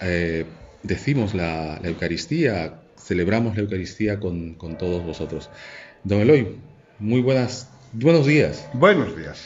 [0.00, 0.44] eh,
[0.82, 5.50] decimos la, Eucaristía, celebramos la Eucaristía con, con todos vosotros.
[6.04, 6.56] Don Eloy,
[6.98, 8.68] muy buenas Buenos días.
[8.72, 9.44] Buenos días.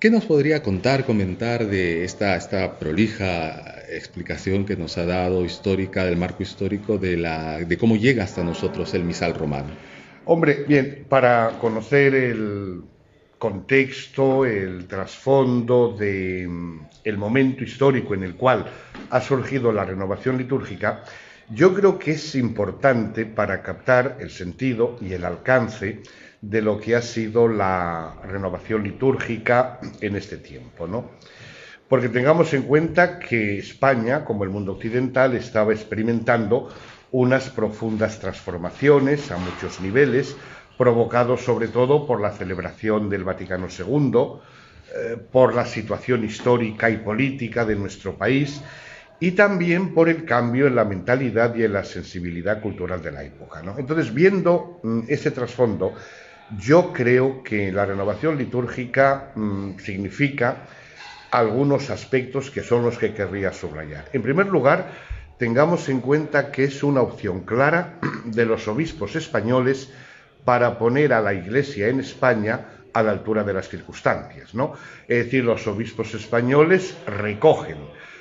[0.00, 6.04] ¿Qué nos podría contar, comentar de esta, esta prolija explicación que nos ha dado histórica,
[6.04, 9.70] del marco histórico, de, la, de cómo llega hasta nosotros el misal romano?
[10.24, 12.82] Hombre, bien, para conocer el
[13.38, 18.66] contexto, el trasfondo del el momento histórico en el cual
[19.10, 21.02] ha surgido la renovación litúrgica,
[21.50, 26.02] yo creo que es importante para captar el sentido y el alcance
[26.40, 31.10] de lo que ha sido la renovación litúrgica en este tiempo, ¿no?
[31.88, 36.68] Porque tengamos en cuenta que España, como el mundo occidental, estaba experimentando
[37.10, 40.36] unas profundas transformaciones a muchos niveles,
[40.76, 44.40] provocados sobre todo por la celebración del Vaticano II,
[44.94, 48.62] eh, por la situación histórica y política de nuestro país
[49.20, 53.24] y también por el cambio en la mentalidad y en la sensibilidad cultural de la
[53.24, 53.62] época.
[53.76, 55.94] Entonces, viendo mm, ese trasfondo,
[56.56, 60.66] yo creo que la renovación litúrgica mm, significa
[61.30, 64.06] algunos aspectos que son los que querría subrayar.
[64.12, 64.90] En primer lugar,
[65.38, 69.92] tengamos en cuenta que es una opción clara de los obispos españoles
[70.44, 72.60] para poner a la Iglesia en España
[72.94, 74.54] a la altura de las circunstancias.
[74.54, 74.72] ¿no?
[75.06, 77.76] Es decir, los obispos españoles recogen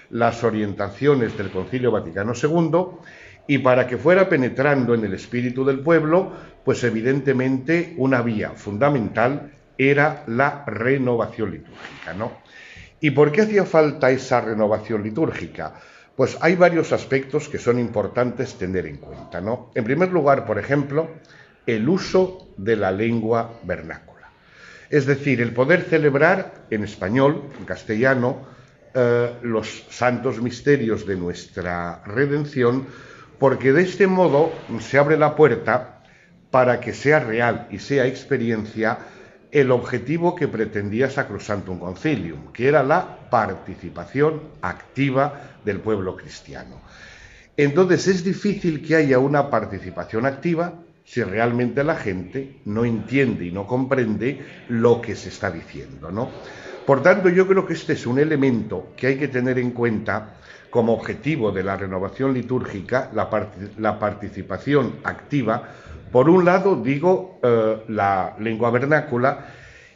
[0.10, 3.00] las orientaciones del Concilio Vaticano II
[3.48, 6.34] y para que fuera penetrando en el espíritu del pueblo,
[6.64, 12.34] pues evidentemente una vía fundamental era la renovación litúrgica, ¿no?
[13.00, 15.76] ¿Y por qué hacía falta esa renovación litúrgica?
[16.16, 19.72] Pues hay varios aspectos que son importantes tener en cuenta, ¿no?
[19.76, 21.12] En primer lugar, por ejemplo,
[21.66, 24.32] el uso de la lengua vernácula.
[24.90, 28.48] Es decir, el poder celebrar en español, en castellano,
[28.96, 32.88] eh, los santos misterios de nuestra redención,
[33.40, 36.04] porque de este modo se abre la puerta
[36.52, 39.00] para que sea real y sea experiencia
[39.52, 46.82] el objetivo que pretendía Sacrosantum Concilium, que era la participación activa del pueblo cristiano.
[47.56, 50.74] Entonces es difícil que haya una participación activa
[51.04, 56.30] si realmente la gente no entiende y no comprende lo que se está diciendo, ¿no?
[56.86, 60.36] Por tanto, yo creo que este es un elemento que hay que tener en cuenta
[60.78, 65.64] como objetivo de la renovación litúrgica, la, participación activa,
[66.12, 69.48] por un lado, digo, eh, la lengua vernácula,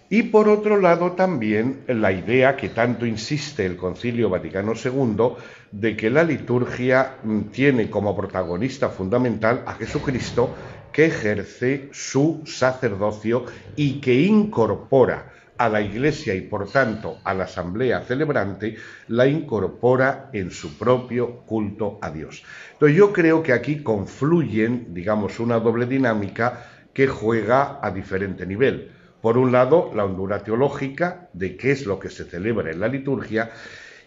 [0.09, 5.35] y por otro lado también la idea que tanto insiste el Concilio Vaticano II
[5.71, 10.49] de que la liturgia mm, tiene como protagonista fundamental a Jesucristo
[10.91, 15.31] que ejerce su sacerdocio y que incorpora
[15.61, 18.75] a la Iglesia y por tanto a la Asamblea celebrante,
[19.09, 22.43] la incorpora en su propio culto a Dios.
[22.73, 28.91] Entonces yo creo que aquí confluyen, digamos, una doble dinámica que juega a diferente nivel.
[29.21, 32.87] Por un lado, la hondura teológica de qué es lo que se celebra en la
[32.87, 33.51] liturgia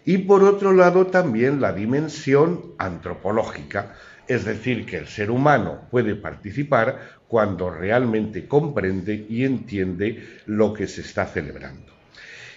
[0.05, 3.95] y por otro lado también la dimensión antropológica,
[4.27, 10.87] es decir, que el ser humano puede participar cuando realmente comprende y entiende lo que
[10.87, 11.91] se está celebrando.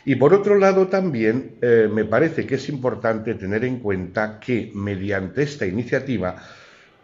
[0.04, 4.70] Y por otro lado también eh, me parece que es importante tener en cuenta que
[4.74, 6.36] mediante esta iniciativa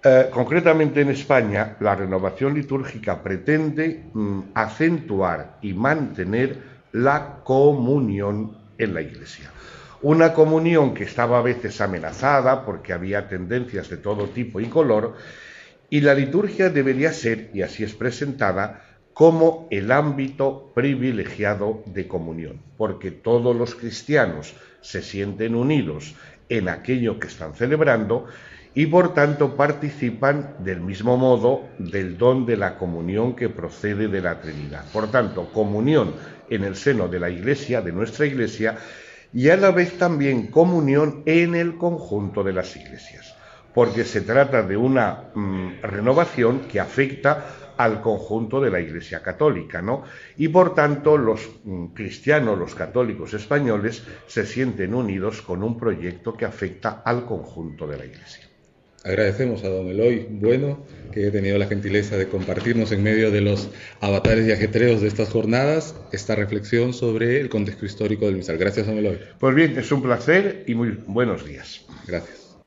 [0.06, 6.58] eh, concretamente en España, la renovación litúrgica pretende mm, acentuar y mantener
[6.92, 9.50] la comunión en la Iglesia.
[10.02, 15.14] Una comunión que estaba a veces amenazada porque había tendencias de todo tipo y color,
[15.90, 18.82] y la liturgia debería ser, y así es presentada,
[19.14, 26.14] como el ámbito privilegiado de comunión, porque todos los cristianos se sienten unidos
[26.48, 28.26] en aquello que están celebrando
[28.74, 34.20] y por tanto participan del mismo modo del don de la comunión que procede de
[34.20, 34.84] la Trinidad.
[34.92, 36.14] Por tanto, comunión
[36.50, 38.76] en el seno de la Iglesia, de nuestra Iglesia,
[39.34, 43.34] y a la vez también comunión en el conjunto de las iglesias,
[43.74, 47.44] porque se trata de una mm, renovación que afecta
[47.76, 50.04] al conjunto de la Iglesia Católica, ¿no?
[50.36, 56.36] Y por tanto los mm, cristianos, los católicos españoles, se sienten unidos con un proyecto
[56.36, 58.53] que afecta al conjunto de la Iglesia.
[59.04, 60.78] Agradecemos a don Eloy Bueno
[61.12, 65.08] que haya tenido la gentileza de compartirnos en medio de los avatares y ajetreos de
[65.08, 68.56] estas jornadas esta reflexión sobre el contexto histórico del misal.
[68.56, 69.18] Gracias, don Eloy.
[69.38, 71.84] Pues bien, es un placer y muy buenos días.
[72.06, 72.58] Gracias.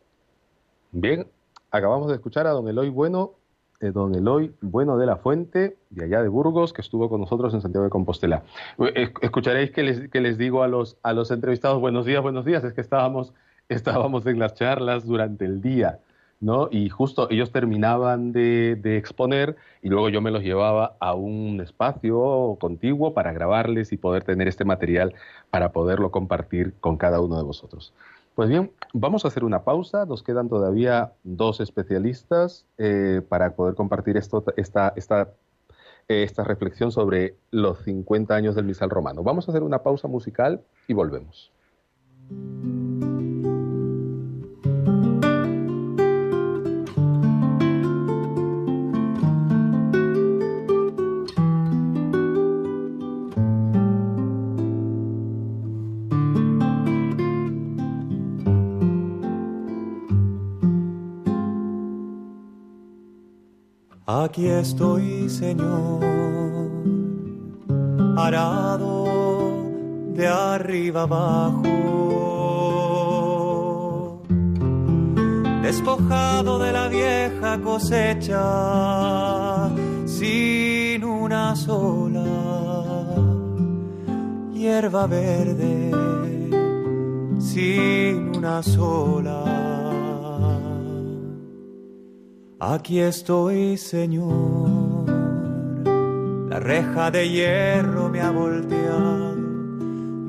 [0.92, 1.26] Bien,
[1.72, 3.34] acabamos de escuchar a don Eloy Bueno,
[3.82, 7.52] eh, don Eloy Bueno de la Fuente, de allá de Burgos, que estuvo con nosotros
[7.56, 8.44] en Santiago de Compostela.
[8.94, 12.46] Eh, escucharéis que les, que les digo a los, a los entrevistados buenos días, buenos
[12.46, 13.34] días, es que estábamos,
[13.70, 16.00] estábamos en las charlas durante el día
[16.40, 16.70] ¿no?
[16.72, 22.58] Y justo ellos terminaban de, exponer y luego yo me los llevaba a un espacio
[22.60, 25.14] contiguo para grabarles y poder tener este material
[25.50, 27.94] para poderlo compartir con cada uno de vosotros.
[28.36, 30.06] Pues bien, vamos a hacer una pausa.
[30.06, 34.44] Nos quedan todavía dos especialistas eh, para poder compartir esta,
[34.96, 35.34] esta,
[36.08, 39.24] esta reflexión sobre los 50 años del misal romano.
[39.24, 41.52] Vamos a hacer una pausa musical y volvemos.
[64.28, 66.04] Aquí estoy, Señor,
[68.18, 69.06] arado
[70.16, 71.64] de arriba abajo,
[75.62, 78.44] despojado de la vieja cosecha,
[80.06, 82.26] sin una sola
[84.54, 85.92] hierba verde,
[87.40, 89.67] sin una sola
[92.60, 95.06] Aquí estoy, Señor.
[96.50, 99.36] La reja de hierro me ha volteado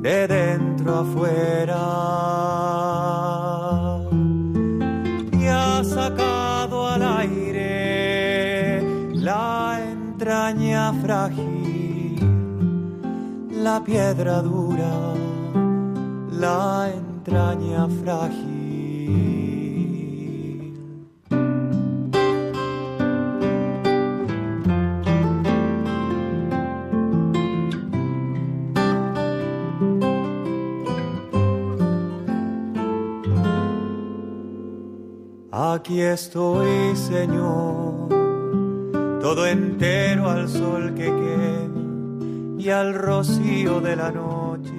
[0.02, 1.78] de dentro afuera
[5.32, 8.82] y ha sacado al aire
[9.14, 12.18] la entraña frágil,
[13.50, 15.14] la piedra dura,
[16.30, 18.47] la entraña frágil.
[35.50, 38.10] Aquí estoy, Señor,
[39.18, 44.74] todo entero al sol que quema y al rocío de la noche.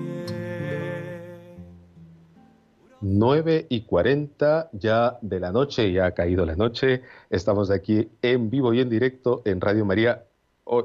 [3.01, 7.01] 9 y 40 ya de la noche, ya ha caído la noche.
[7.31, 10.25] Estamos aquí en vivo y en directo en Radio María,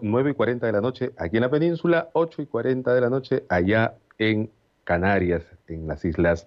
[0.00, 3.10] 9 y 40 de la noche aquí en la península, 8 y 40 de la
[3.10, 4.50] noche allá en
[4.84, 6.46] Canarias, en las islas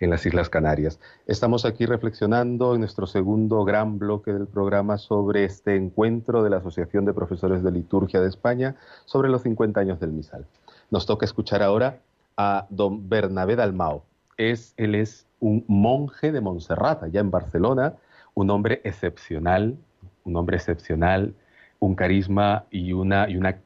[0.00, 1.00] en las Islas Canarias.
[1.26, 6.58] Estamos aquí reflexionando en nuestro segundo gran bloque del programa sobre este encuentro de la
[6.58, 10.46] Asociación de Profesores de Liturgia de España sobre los 50 años del misal.
[10.90, 12.00] Nos toca escuchar ahora
[12.36, 14.04] a don Bernabé Dalmao.
[14.36, 17.94] Es, él es un monje de Montserrat, allá en Barcelona,
[18.34, 19.76] un hombre excepcional,
[20.24, 21.34] un hombre excepcional,
[21.80, 23.58] un carisma y una, y una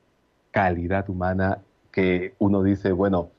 [0.51, 1.59] calidad humana
[1.91, 3.31] que uno dice, bueno,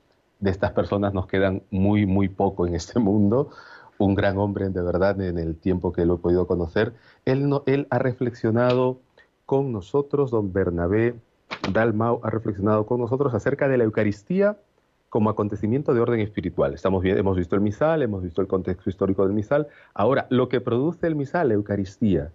[0.43, 3.49] de estas personas nos quedan muy, muy poco en este mundo.
[3.97, 6.93] Un gran hombre, de verdad, en el tiempo que lo he podido conocer.
[7.23, 8.99] Él, ha reflexionado
[9.45, 11.15] con nosotros, don Bernabé
[11.71, 14.57] Dalmau ha reflexionado con nosotros acerca de la Eucaristía
[15.09, 16.73] como acontecimiento de orden espiritual.
[16.73, 19.67] Estamos bien, hemos visto el misal, hemos visto el contexto histórico del misal.
[19.93, 22.31] Ahora, lo que produce el misal, la Eucaristía,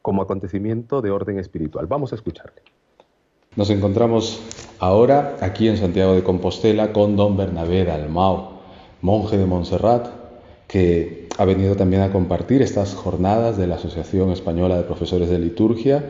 [0.00, 1.86] como acontecimiento de orden espiritual.
[1.86, 2.62] Vamos a escucharle.
[3.54, 4.40] Nos encontramos
[4.78, 8.62] ahora aquí en Santiago de Compostela con don Bernabé Dalmau,
[9.02, 10.08] monje de Montserrat,
[10.66, 15.38] que ha venido también a compartir estas jornadas de la Asociación Española de Profesores de
[15.38, 16.02] Liturgia.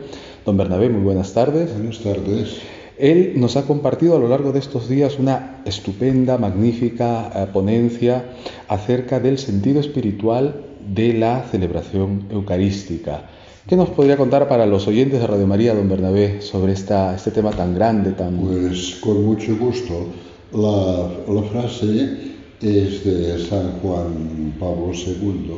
[0.45, 1.73] Don Bernabé, muy buenas tardes.
[1.73, 2.61] Buenas tardes.
[2.97, 8.23] Él nos ha compartido a lo largo de estos días una estupenda, magnífica eh, ponencia
[8.69, 13.23] acerca del sentido espiritual de la celebración eucarística.
[13.65, 17.31] ¿Qué nos podría contar para los oyentes de Radio María, don Bernabé, sobre esta, este
[17.31, 18.11] tema tan grande?
[18.11, 18.35] Tan...
[18.35, 20.07] Pues con mucho gusto.
[20.51, 25.53] La, frase es de San Juan Pablo II,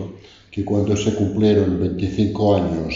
[0.51, 2.93] que cuando se cumplieron 25 años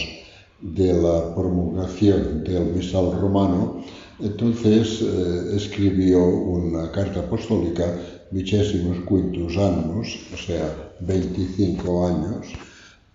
[0.62, 3.84] de la promulgación del misal romano,
[4.20, 7.98] entonces eh, escribió una carta apostólica,
[8.30, 12.46] vicésimos quintus annus, o sea, 25 años,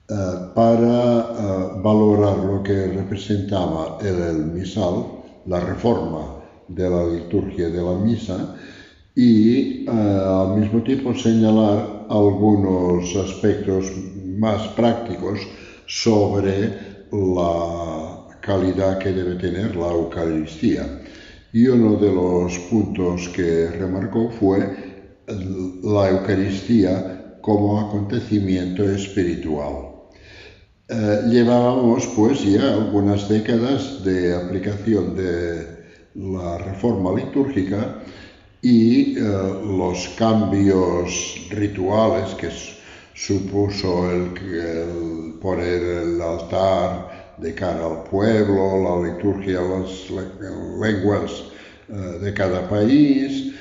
[0.07, 5.07] para eh, valorar lo que representaba el, misal,
[5.46, 8.55] la reforma de la liturgia de la misa
[9.14, 13.90] y eh, al mismo tiempo señalar algunos aspectos
[14.38, 15.40] más prácticos
[15.86, 21.00] sobre la calidad que debe tener la Eucaristía.
[21.52, 24.59] Y uno de los puntos que remarcó fue
[25.26, 29.84] la Eucaristía como acontecimiento espiritual.
[30.87, 35.66] Eh, llevábamos pues ya algunas décadas de aplicación de
[36.14, 38.03] la reforma litúrgica
[38.61, 42.51] y eh, los cambios rituales que
[43.14, 50.11] supuso el, poner el altar de cara al pueblo, la liturgia, las
[50.82, 51.45] lenguas
[51.89, 53.55] eh, de cada país,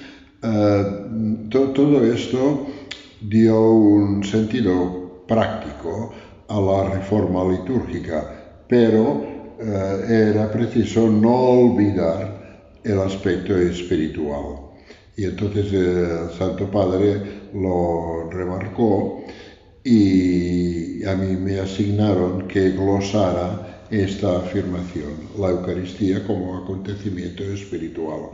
[1.49, 2.67] todo esto
[3.21, 6.11] dio un sentido práctico
[6.53, 9.23] a la reforma litúrgica, pero
[9.59, 14.57] eh, era preciso no olvidar el aspecto espiritual.
[15.17, 19.23] Y entonces el Santo Padre lo remarcó
[19.83, 28.29] y a mí me asignaron que glosara esta afirmación, la Eucaristía como acontecimiento espiritual.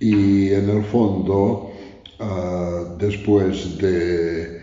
[0.00, 1.72] Y en el fondo,
[2.20, 4.60] ah, después de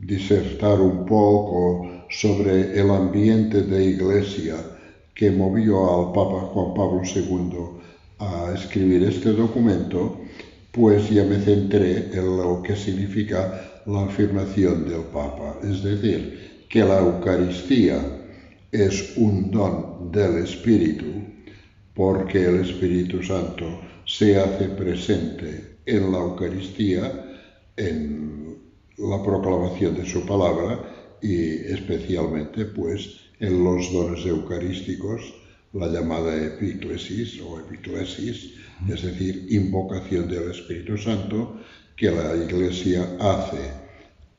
[0.00, 4.56] disertar un poco sobre el ambiente de iglesia
[5.14, 7.80] que movió al Papa Juan Pablo II
[8.18, 10.18] a escribir este documento,
[10.72, 16.80] pues ya me centré en lo que significa la afirmación del Papa, es decir, que
[16.80, 17.98] la Eucaristía
[18.72, 21.06] es un don del Espíritu,
[21.94, 27.12] porque el Espíritu Santo se hace presente en la Eucaristía,
[27.76, 28.49] en
[29.00, 30.78] la proclamación de su palabra
[31.22, 35.34] y especialmente pues en los dones eucarísticos,
[35.72, 38.54] la llamada epíclesis o epiclesis,
[38.88, 41.60] es decir, invocación del Espíritu Santo
[41.96, 43.72] que la Iglesia hace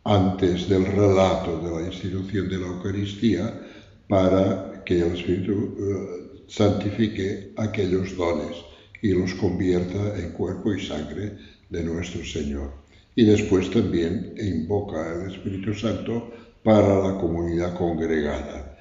[0.03, 3.62] antes del relato de la institución de la Eucaristía
[4.07, 8.57] para que el Espíritu eh, santifique aquellos dones
[9.01, 11.38] y los convierta en cuerpo y sangre
[11.70, 12.81] de nuestro Señor
[13.16, 16.32] y después también invoca al Espíritu Santo
[16.64, 18.78] para la comunidad congregada.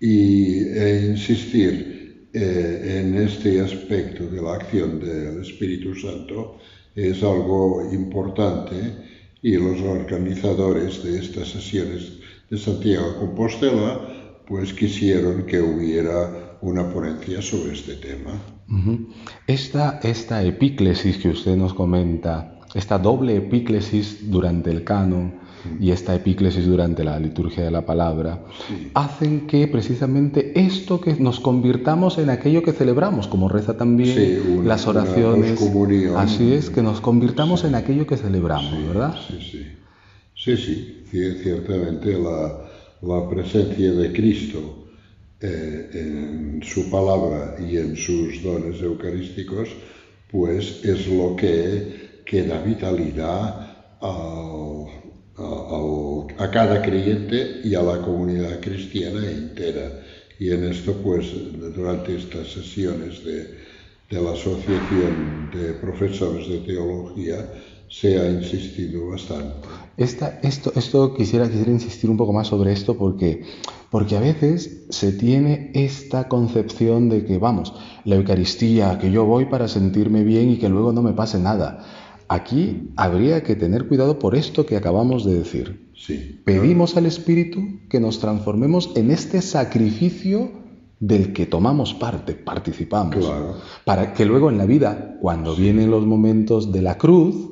[0.00, 6.58] Y e insistir eh, en este aspecto de la acción del Espíritu Santo
[6.94, 8.76] es algo importante
[9.42, 12.12] y los organizadores de estas sesiones
[12.50, 14.00] de Santiago de Compostela
[14.46, 18.40] pues quisieron que hubiera una ponencia sobre este tema.
[19.46, 25.42] Esta, esta epíclesis que usted nos comenta esta doble epíclesis durante el canon
[25.78, 28.42] y esta epíclesis durante la liturgia de la palabra,
[28.94, 34.88] hacen que precisamente esto que nos convirtamos en aquello que celebramos, como reza también las
[34.88, 35.60] oraciones.
[36.16, 39.14] Así es, que nos convirtamos en aquello que celebramos, ¿verdad?
[39.28, 39.66] Sí, sí.
[40.34, 42.64] Sí, sí, ciertamente la,
[43.02, 44.88] la presencia de Cristo
[45.40, 49.68] eh, en su palabra y en sus dones eucarísticos,
[50.30, 53.44] pues es lo que, que da vitalidad
[54.00, 54.88] al,
[56.38, 60.00] a, cada creyente y a la comunidad cristiana entera.
[60.38, 61.26] Y en esto, pues,
[61.76, 63.38] durante estas sesiones de,
[64.08, 67.36] de la Asociación de Profesores de Teología,
[67.86, 69.68] se ha insistido bastante.
[69.98, 73.44] Esto, esto quisiera, quisiera insistir un poco más sobre esto porque,
[73.90, 77.74] porque a veces se tiene esta concepción de que, vamos,
[78.06, 81.84] la Eucaristía, que yo voy para sentirme bien y que luego no me pase nada.
[82.32, 85.90] Aquí habría que tener cuidado por esto que acabamos de decir.
[85.94, 86.40] Sí.
[86.46, 87.60] Pedimos al Espíritu
[87.90, 90.50] que nos transformemos en este sacrificio
[90.98, 93.16] del que tomamos parte, participamos.
[93.16, 93.56] Claro.
[93.84, 97.50] Para que luego en la vida, cuando vienen los momentos de la cruz,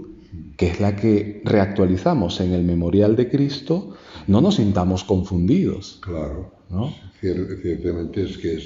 [0.57, 3.97] que es la que reactualizamos en el memorial de Cristo,
[4.29, 5.99] no nos sintamos confundidos.
[6.01, 6.55] Claro.
[6.71, 6.95] ¿no?
[7.21, 8.65] Ciertamente es que es,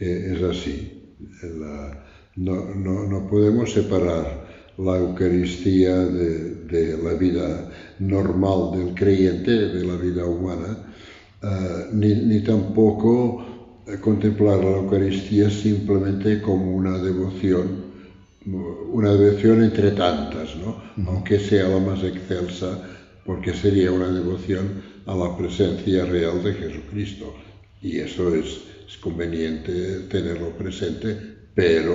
[0.00, 1.14] eh, es así.
[1.42, 4.47] La, no, no, no podemos separar
[4.78, 10.78] la Eucaristía de, la vida normal del creyente, de la vida humana,
[11.42, 13.44] eh, ni, tampoco
[14.00, 17.88] contemplar la Eucaristía simplemente como una devoción,
[18.92, 20.80] una devoción entre tantas, ¿no?
[21.08, 22.78] aunque sea la más excelsa,
[23.26, 27.34] porque sería una devoción a la presencia real de Jesucristo.
[27.82, 31.16] Y eso es, es conveniente tenerlo presente,
[31.54, 31.94] pero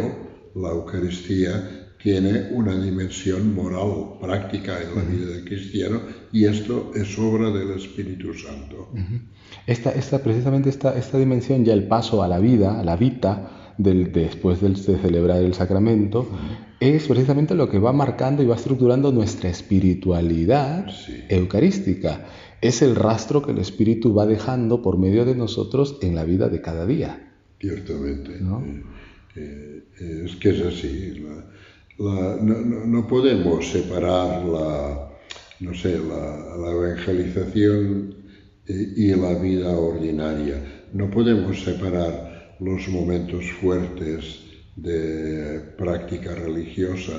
[0.55, 6.01] la Eucaristía tiene una dimensión moral, práctica en la vida del cristiano
[6.34, 8.89] y esto es obra del Espíritu Santo.
[9.66, 13.76] esta, esta, precisamente esta, esta dimensión, ya el paso a la vida, a la vida,
[13.78, 16.28] del, después de celebrar el sacramento,
[16.82, 20.88] es precisamente lo que va marcando y va estructurando nuestra espiritualidad
[21.30, 22.26] eucarística.
[22.62, 26.49] Es el rastro que el Espíritu va dejando por medio de nosotros en la vida
[26.49, 27.32] de cada día.
[27.60, 28.39] Ciertamente.
[29.36, 31.24] Eh, eh, es que es así.
[31.26, 31.45] La,
[31.99, 35.11] no, podemos separar la,
[35.59, 38.15] no sé, la, la evangelización
[38.67, 40.87] y, la vida ordinaria.
[40.93, 44.41] No podemos separar los momentos fuertes
[44.75, 47.13] de práctica religiosa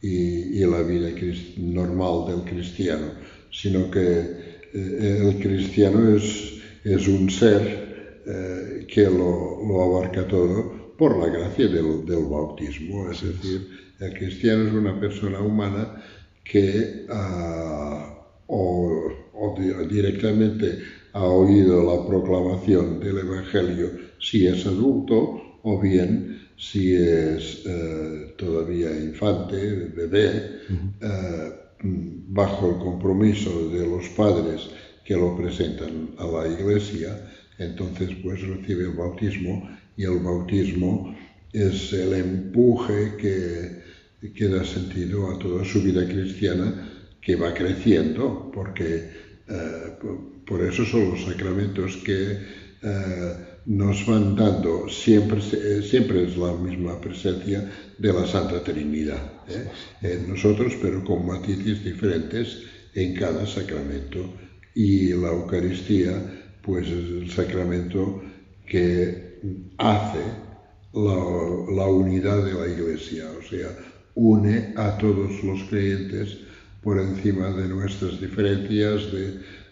[0.00, 1.10] y, y la vida
[1.58, 3.12] normal del cristiano,
[3.50, 4.00] sino que
[4.72, 11.26] eh, el cristiano es, es un ser eh, que lo, lo, abarca todo por la
[11.26, 16.02] gracia del, del bautismo, es decir, el cristiano es una persona humana
[16.44, 17.06] que
[18.46, 19.10] o,
[19.88, 20.78] directamente
[21.12, 28.90] ha oído la proclamación del Evangelio si es adulto o bien si es eh, todavía
[28.90, 29.56] infante,
[29.96, 30.60] bebé,
[31.00, 31.50] eh,
[31.82, 34.70] bajo el compromiso de los padres
[35.04, 41.14] que lo presentan a la iglesia, entonces pues recibe el bautismo y el bautismo
[41.52, 43.83] es el empuje que
[44.32, 49.10] que da sentido a toda su vida cristiana que va creciendo, porque
[49.48, 49.92] eh,
[50.46, 52.38] por eso son los sacramentos que
[52.82, 53.34] eh,
[53.66, 59.68] nos van dando, siempre, siempre es la misma presencia de la Santa Trinidad, ¿eh?
[60.02, 62.62] en nosotros, pero con matices diferentes
[62.94, 64.34] en cada sacramento.
[64.74, 66.12] Y la Eucaristía,
[66.62, 68.22] pues es el sacramento
[68.66, 69.38] que
[69.78, 70.20] hace
[70.92, 71.14] la,
[71.74, 73.68] la unidad de la Iglesia, o sea,
[74.14, 76.38] une a todos los creyentes
[76.82, 79.10] por encima de nuestras diferencias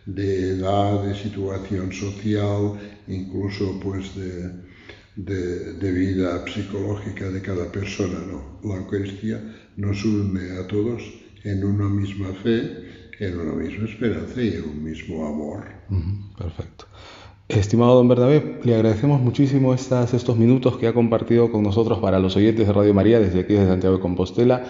[0.06, 4.50] de, edad, de situación social, incluso pues de,
[5.16, 8.18] de, de, vida psicológica de cada persona.
[8.26, 8.58] ¿no?
[8.64, 9.40] La Eucaristía
[9.76, 11.02] nos une a todos
[11.44, 15.64] en una misma fe, en una misma esperanza y en un mismo amor.
[16.36, 16.86] Perfecto.
[17.54, 22.18] Estimado don Bernabé, le agradecemos muchísimo estas, estos minutos que ha compartido con nosotros para
[22.18, 24.64] los oyentes de Radio María desde aquí, desde Santiago de Compostela.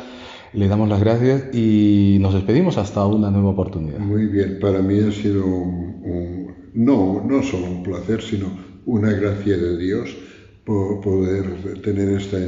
[0.53, 4.01] Le damos las gracias y nos despedimos hasta una nueva oportunidad.
[4.01, 8.49] Muy bien, para mí ha sido un, no, no solo un placer, sino
[8.85, 10.17] una gracia de Dios
[10.65, 12.39] por poder tener esta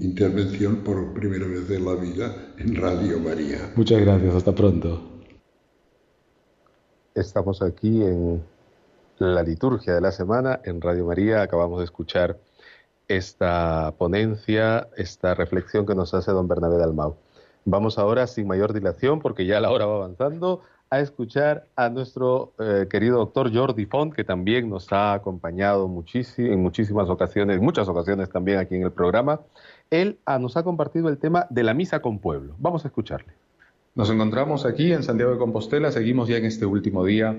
[0.00, 3.72] intervención por primera vez en la vida en Radio María.
[3.74, 5.00] Muchas gracias, hasta pronto.
[7.14, 8.42] Estamos aquí en
[9.20, 11.42] la liturgia de la semana en Radio María.
[11.42, 12.38] Acabamos de escuchar
[13.08, 17.16] esta ponencia, esta reflexión que nos hace don Bernabé Dalmau.
[17.64, 22.52] Vamos ahora, sin mayor dilación, porque ya la hora va avanzando, a escuchar a nuestro
[22.58, 28.30] eh, querido doctor Jordi Font, que también nos ha acompañado en muchísimas ocasiones, muchas ocasiones
[28.30, 29.40] también aquí en el programa.
[29.90, 32.54] Él ah, nos ha compartido el tema de la misa con pueblo.
[32.58, 33.32] Vamos a escucharle.
[33.94, 37.36] Nos encontramos aquí en Santiago de Compostela, seguimos ya en este último día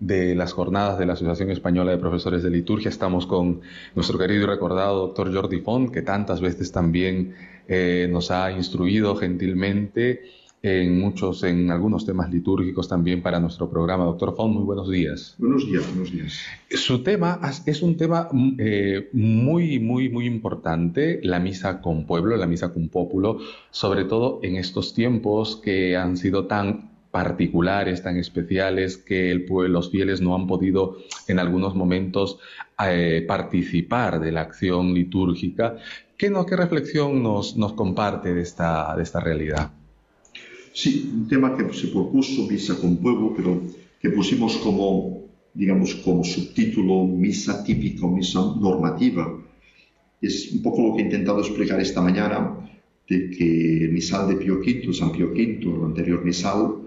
[0.00, 2.88] de las jornadas de la Asociación Española de Profesores de Liturgia.
[2.88, 3.60] Estamos con
[3.94, 7.34] nuestro querido y recordado doctor Jordi Font, que tantas veces también
[7.68, 10.22] eh, nos ha instruido gentilmente
[10.62, 14.04] en muchos, en algunos temas litúrgicos también para nuestro programa.
[14.04, 15.34] Doctor Font, muy buenos días.
[15.38, 16.40] Buenos días, buenos días.
[16.70, 18.28] Su tema es un tema
[18.58, 23.38] eh, muy, muy, muy importante, la misa con pueblo, la misa con pópulo,
[23.70, 29.90] sobre todo en estos tiempos que han sido tan particulares, tan especiales, que el, los
[29.90, 32.38] fieles no han podido en algunos momentos
[32.86, 35.78] eh, participar de la acción litúrgica.
[36.18, 39.70] ¿Qué, no, qué reflexión nos, nos comparte de esta, de esta realidad?
[40.74, 43.62] Sí, un tema que se propuso, Misa con Pueblo, pero
[43.98, 45.22] que pusimos como,
[45.54, 49.24] digamos, como subtítulo Misa típica o Misa normativa.
[50.20, 52.56] Es un poco lo que he intentado explicar esta mañana,
[53.08, 56.85] de que el misal de Pío V, San Pío V, el anterior misal,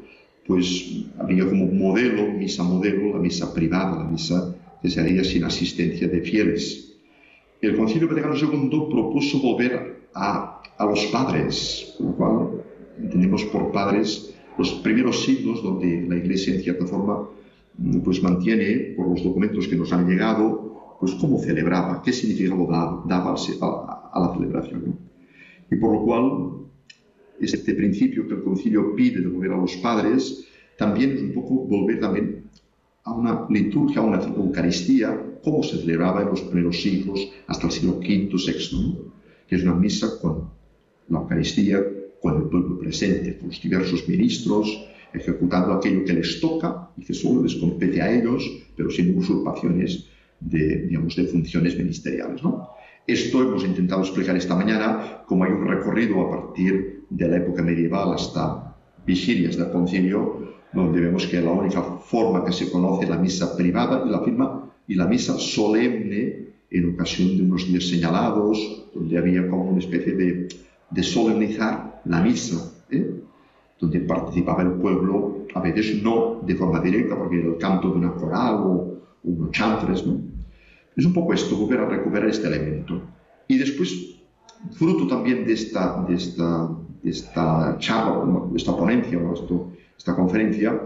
[0.50, 5.43] pues había como modelo, misa modelo, la misa privada, la misa que se haría sin
[5.43, 6.97] asistencia de fieles.
[7.62, 12.50] El Concilio Vaticano II propuso volver a, a los padres, por lo cual
[12.97, 17.30] entendemos por padres los primeros siglos donde la Iglesia en cierta forma
[18.04, 23.04] pues mantiene por los documentos que nos han llegado pues cómo celebraba, qué significado daba,
[23.06, 24.97] daba a, a, la celebración.
[25.70, 26.68] Y por lo cual
[27.42, 30.46] este principio que el concilio pide de volver a los padres,
[30.78, 32.44] también es un poco volver también
[33.04, 37.72] a una liturgia, a una Eucaristía, como se celebraba en los primeros siglos, hasta el
[37.72, 38.98] siglo V, VI,
[39.48, 40.50] que es una misa con
[41.10, 41.84] la Eucaristía,
[42.22, 47.14] con el pueblo presente, con los diversos ministros, ejecutando aquello que les toca y que
[47.14, 48.44] solo les compete a ellos,
[48.76, 50.08] pero sin usurpaciones
[50.40, 52.44] de, digamos, de funciones ministeriales.
[52.44, 52.70] ¿no?
[53.08, 57.64] Esto hemos intentado explicar esta mañana, como hay un recorrido a partir de la época
[57.64, 63.10] medieval hasta vigilias del concilio, donde vemos que la única forma que se conoce es
[63.10, 67.88] la misa privada y la, firma, y la misa solemne en ocasión de unos días
[67.88, 70.47] señalados, donde había como una especie de,
[70.91, 73.22] de solemnizar la misa, ¿eh?
[73.80, 77.97] donde participaba el pueblo, a veces no de forma directa, porque era el canto de
[77.97, 80.20] una coral o unos chantres, ¿no?
[80.95, 83.01] Es un poco esto, volver a recuperar este elemento.
[83.47, 84.18] Y después,
[84.72, 86.70] fruto también de esta, de esta,
[87.04, 90.82] esta charla, esta ponencia, esto, esta conferencia,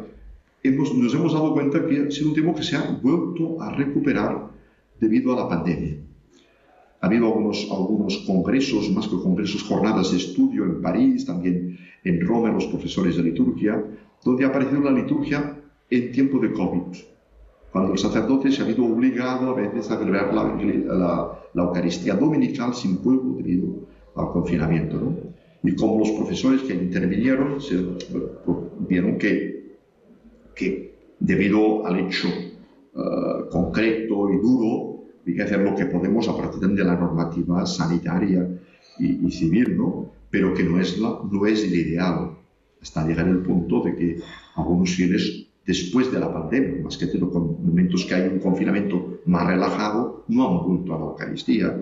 [0.64, 3.72] hemos, nos hemos dado cuenta que ha sido un tema que se ha vuelto a
[3.72, 4.49] recuperar
[4.99, 5.97] debido a la pandemia.
[7.01, 12.26] Ha habido algunos, algunos congresos, más que congresos, jornadas de estudio en París, también en
[12.26, 13.84] Roma, los profesores de liturgia,
[14.24, 15.59] donde ha aparecido la liturgia
[15.89, 16.95] en tiempo de COVID
[17.74, 22.97] cuando el sacerdote se ha visto obligado a veces a celebrar la, Eucaristía dominical sin
[22.97, 23.68] pueblo debido
[24.16, 24.97] al confinamiento.
[24.97, 25.16] ¿no?
[25.64, 27.78] Y como los profesores que intervinieron se,
[28.88, 29.78] vieron que,
[30.55, 36.36] que debido al hecho uh, concreto y duro, hay que hacer lo que podemos a
[36.36, 38.47] partir de la normativa sanitaria
[38.99, 40.11] y, y civil, ¿no?
[40.30, 42.32] pero que no es, la, no es el ideal,
[42.82, 44.18] hasta llegar al punto de que
[44.55, 49.47] algunos fieles después de la pandemia, más que con momentos que hay un confinamiento más
[49.47, 51.82] relajado, no han vuelto a la Eucaristía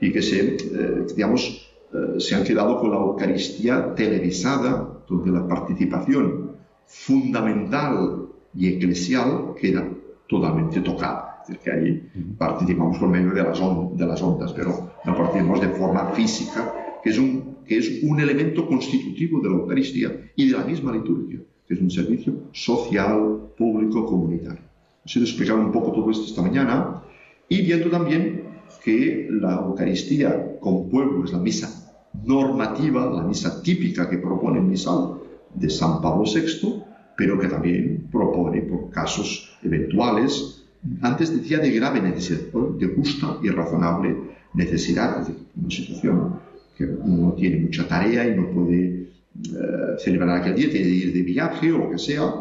[0.00, 5.46] y que se, eh, digamos, eh, se han quedado con la Eucaristía televisada, donde la
[5.46, 6.52] participación
[6.86, 9.88] fundamental y eclesial queda
[10.26, 11.42] totalmente tocada.
[11.42, 15.60] Es decir, que ahí participamos por medio de las, de las ondas, pero no participamos
[15.60, 20.50] de forma física, que es, un, que es un elemento constitutivo de la Eucaristía y
[20.50, 24.62] de la misma liturgia que es un servicio social, público, comunitario.
[25.04, 27.02] Se explicar un poco todo esto esta mañana
[27.48, 28.44] y viendo también
[28.82, 31.77] que la Eucaristía con pueblo es la misa
[32.24, 35.20] normativa, la misa típica que propone el misal
[35.54, 36.82] de San Pablo VI,
[37.16, 40.62] pero que también propone por casos eventuales,
[41.02, 42.40] antes decía de grave necesidad,
[42.78, 44.16] de justa y razonable
[44.54, 46.40] necesidad, es decir, una situación
[46.76, 51.12] que uno tiene mucha tarea y no puede eh, celebrar aquel día, tiene que ir
[51.12, 52.32] de viaje o lo que sea,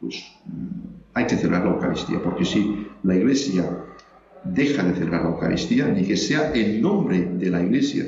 [0.00, 3.64] pues mm, hay que celebrar la Eucaristía, porque si la Iglesia
[4.42, 8.06] deja de celebrar la Eucaristía, ni que sea en nombre de la Iglesia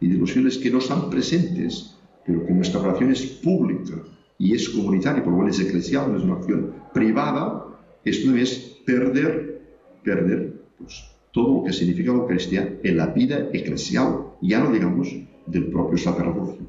[0.00, 1.94] y de fieles que no están presentes,
[2.24, 3.94] pero que nuestra oración es pública
[4.38, 7.64] y es comunitaria, por lo cual es eclesial, no es una acción privada,
[8.04, 9.60] esto es perder,
[10.04, 15.08] perder pues, todo lo que significa la Eucaristía en la vida eclesial, ya no digamos
[15.46, 16.66] del propio sacerdocio.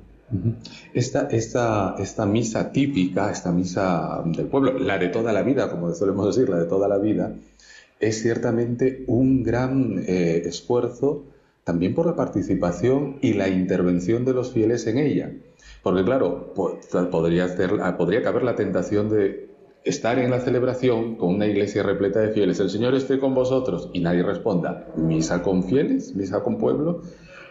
[0.94, 5.92] Esta, esta, esta misa típica, esta misa del pueblo, la de toda la vida, como
[5.94, 7.36] solemos decir, la de toda la vida,
[8.00, 11.26] es ciertamente un gran eh, esfuerzo
[11.70, 15.32] también por la participación y la intervención de los fieles en ella.
[15.84, 16.52] Porque claro,
[17.12, 17.48] podría,
[17.96, 19.52] podría caber la tentación de
[19.84, 23.92] estar en la celebración con una iglesia repleta de fieles, el Señor esté con vosotros
[23.94, 27.04] y nadie responda, misa con fieles, misa con pueblo.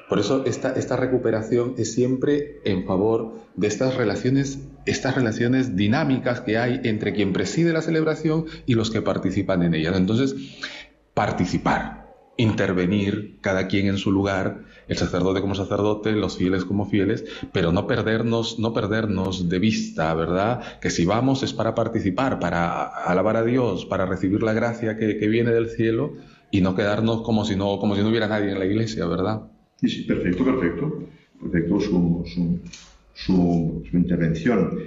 [0.08, 6.40] Por eso esta, esta recuperación es siempre en favor de estas relaciones, estas relaciones dinámicas
[6.40, 9.96] que hay entre quien preside la celebración y los que participan en ella.
[9.96, 10.34] Entonces,
[11.14, 11.97] participar,
[12.38, 17.72] intervenir cada quien en su lugar, el sacerdote como sacerdote, los fieles como fieles, pero
[17.72, 20.62] no perdernos, no perdernos de vista, ¿verdad?
[20.80, 25.28] Que si vamos es para participar, para alabar a Dios, para recibir la gracia que,
[25.28, 26.14] viene del cielo
[26.50, 29.42] y no quedarnos como si no, como si no hubiera nadie en la iglesia, ¿verdad?
[29.76, 31.04] Sí, sí, perfecto, perfecto.
[31.40, 32.60] Perfecto su,
[33.14, 34.78] su, intervención.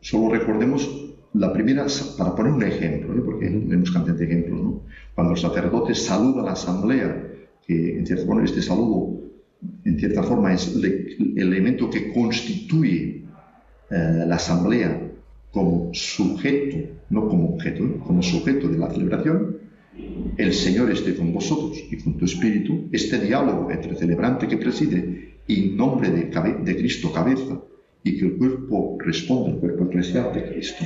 [0.00, 3.22] Solo recordemos la primera, para poner un ejemplo, ¿eh?
[3.24, 4.82] porque tenemos cantidad de ejemplos, ¿no?
[5.14, 7.24] Cuando el sacerdote saluda a la asamblea,
[7.66, 9.18] que en cierto modo este saludo
[9.84, 13.24] en cierta forma es el elemento que constituye
[13.90, 15.00] eh, la asamblea
[15.50, 16.76] como sujeto,
[17.10, 17.96] no como objeto, ¿eh?
[18.06, 19.56] como sujeto de la celebración,
[20.36, 25.38] el Señor esté con vosotros y con tu espíritu, este diálogo entre celebrante que preside
[25.46, 26.24] y nombre de,
[26.64, 27.60] de Cristo cabeza
[28.04, 30.84] y que el cuerpo responde, el cuerpo eclesial de Cristo,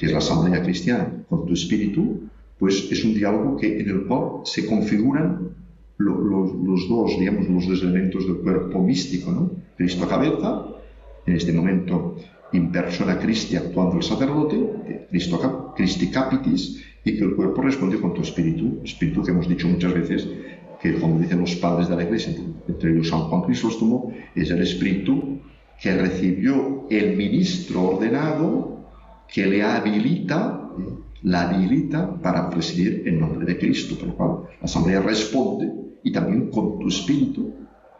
[0.00, 2.22] que es la asamblea cristiana, con tu espíritu,
[2.58, 5.50] pues es un diálogo que, en el cual se configuran
[5.98, 9.50] los, dos, digamos, los dos elementos del cuerpo místico, ¿no?
[9.76, 10.68] Cristo cabeza,
[11.26, 12.16] en este momento
[12.52, 18.14] in persona Christi actuando el sacerdote, Cristo, Christi capitis, y que el cuerpo responde con
[18.14, 20.26] tu espíritu, espíritu que hemos dicho muchas veces,
[20.80, 22.34] que como dicen los padres de la iglesia,
[22.66, 25.40] entre ellos San Juan Crisóstomo, es el espíritu
[25.78, 28.69] que recibió el ministro ordenado
[29.32, 30.68] que le habilita,
[31.22, 35.70] la habilita para presidir en nombre de Cristo, por lo cual la asamblea responde
[36.02, 37.52] y también con tu espíritu,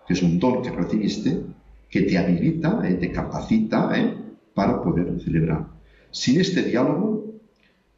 [0.06, 1.40] que es un don que recibiste,
[1.88, 4.14] que te habilita, eh, te capacita eh,
[4.54, 5.66] para poder celebrar.
[6.10, 7.40] Sin este diálogo,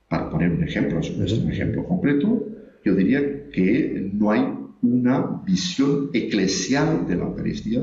[0.09, 2.47] para poner un ejemplo, un ejemplo concreto,
[2.85, 4.43] yo diría que no hay
[4.83, 7.83] una visión eclesial de la Eucaristía,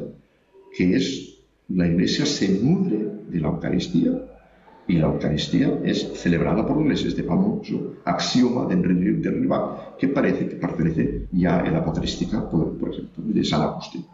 [0.76, 1.38] que es
[1.70, 4.12] la Iglesia se nutre de la Eucaristía
[4.90, 10.50] y la Eucaristía es celebrada por la Iglesia, este famoso axioma de derribar que parece
[10.50, 14.06] que pertenece ya a la patrística, por, ejemplo, de San Agustín.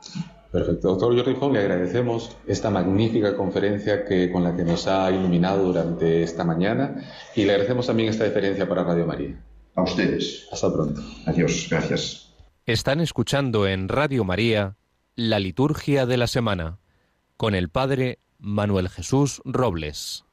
[0.52, 0.90] Perfecto.
[0.90, 6.24] Doctor Jordi le agradecemos esta magnífica conferencia que, con la que nos ha iluminado durante
[6.24, 7.02] esta mañana
[7.36, 9.42] y le agradecemos también esta deferencia para Radio María.
[9.76, 10.48] A ustedes.
[10.52, 11.02] Hasta pronto.
[11.26, 11.68] Adiós.
[11.70, 12.34] Gracias.
[12.66, 14.76] Están escuchando en Radio María
[15.16, 16.80] la liturgia de la semana
[17.38, 20.25] con el Padre Manuel Jesús Robles.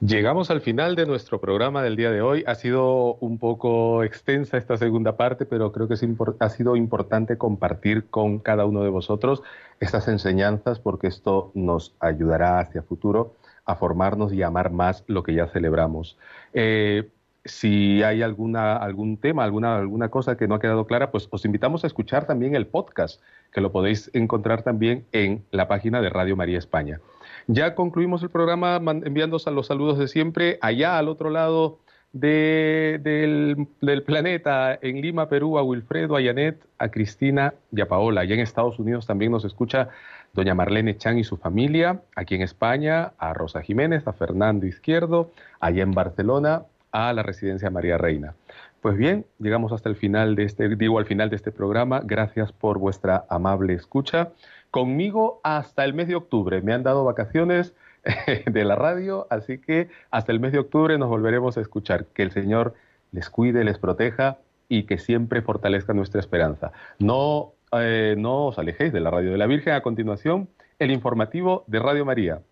[0.00, 2.44] Llegamos al final de nuestro programa del día de hoy.
[2.46, 5.94] Ha sido un poco extensa esta segunda parte, pero creo que
[6.38, 9.42] ha sido importante compartir con cada uno de vosotros
[9.80, 15.32] estas enseñanzas porque esto nos ayudará hacia futuro a formarnos y amar más lo que
[15.32, 16.18] ya celebramos.
[16.52, 17.08] Eh,
[17.46, 21.84] si hay algún tema, alguna, alguna cosa que no ha quedado clara, pues os invitamos
[21.84, 26.36] a escuchar también el podcast, que lo podéis encontrar también en la página de Radio
[26.36, 27.00] María España.
[27.48, 31.78] Ya concluimos el programa enviándoos a los saludos de siempre allá al otro lado
[32.12, 33.68] del,
[34.04, 38.22] planeta, en Lima, Perú, a Wilfredo, a Janet, a Cristina y a Paola.
[38.22, 39.90] Allá en Estados Unidos también nos escucha
[40.32, 42.00] doña Marlene Chan y su familia.
[42.16, 45.30] Aquí en España, a Rosa Jiménez, a Fernando Izquierdo.
[45.60, 48.34] Allá en Barcelona, a la residencia María Reina.
[48.80, 52.00] Pues bien, llegamos hasta el final de este, digo al final de este programa.
[52.04, 54.32] Gracias por vuestra amable escucha
[54.76, 56.60] conmigo hasta el mes de octubre.
[56.60, 57.74] Me han dado vacaciones
[58.46, 62.04] de la radio, así que hasta el mes de octubre nos volveremos a escuchar.
[62.12, 62.74] Que el Señor
[63.10, 64.36] les cuide, les proteja
[64.68, 66.72] y que siempre fortalezca nuestra esperanza.
[66.98, 69.72] No, eh, no os alejéis de la radio de la Virgen.
[69.72, 72.42] A continuación, el informativo de Radio María.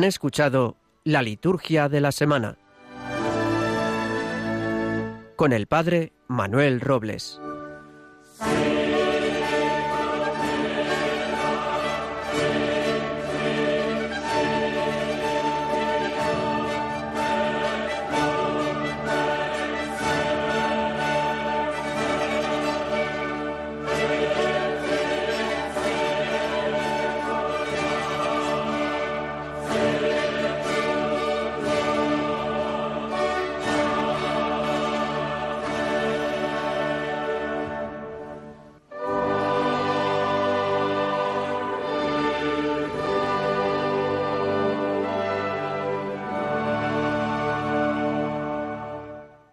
[0.00, 2.56] Han escuchado la liturgia de la semana
[5.36, 7.38] con el Padre Manuel Robles.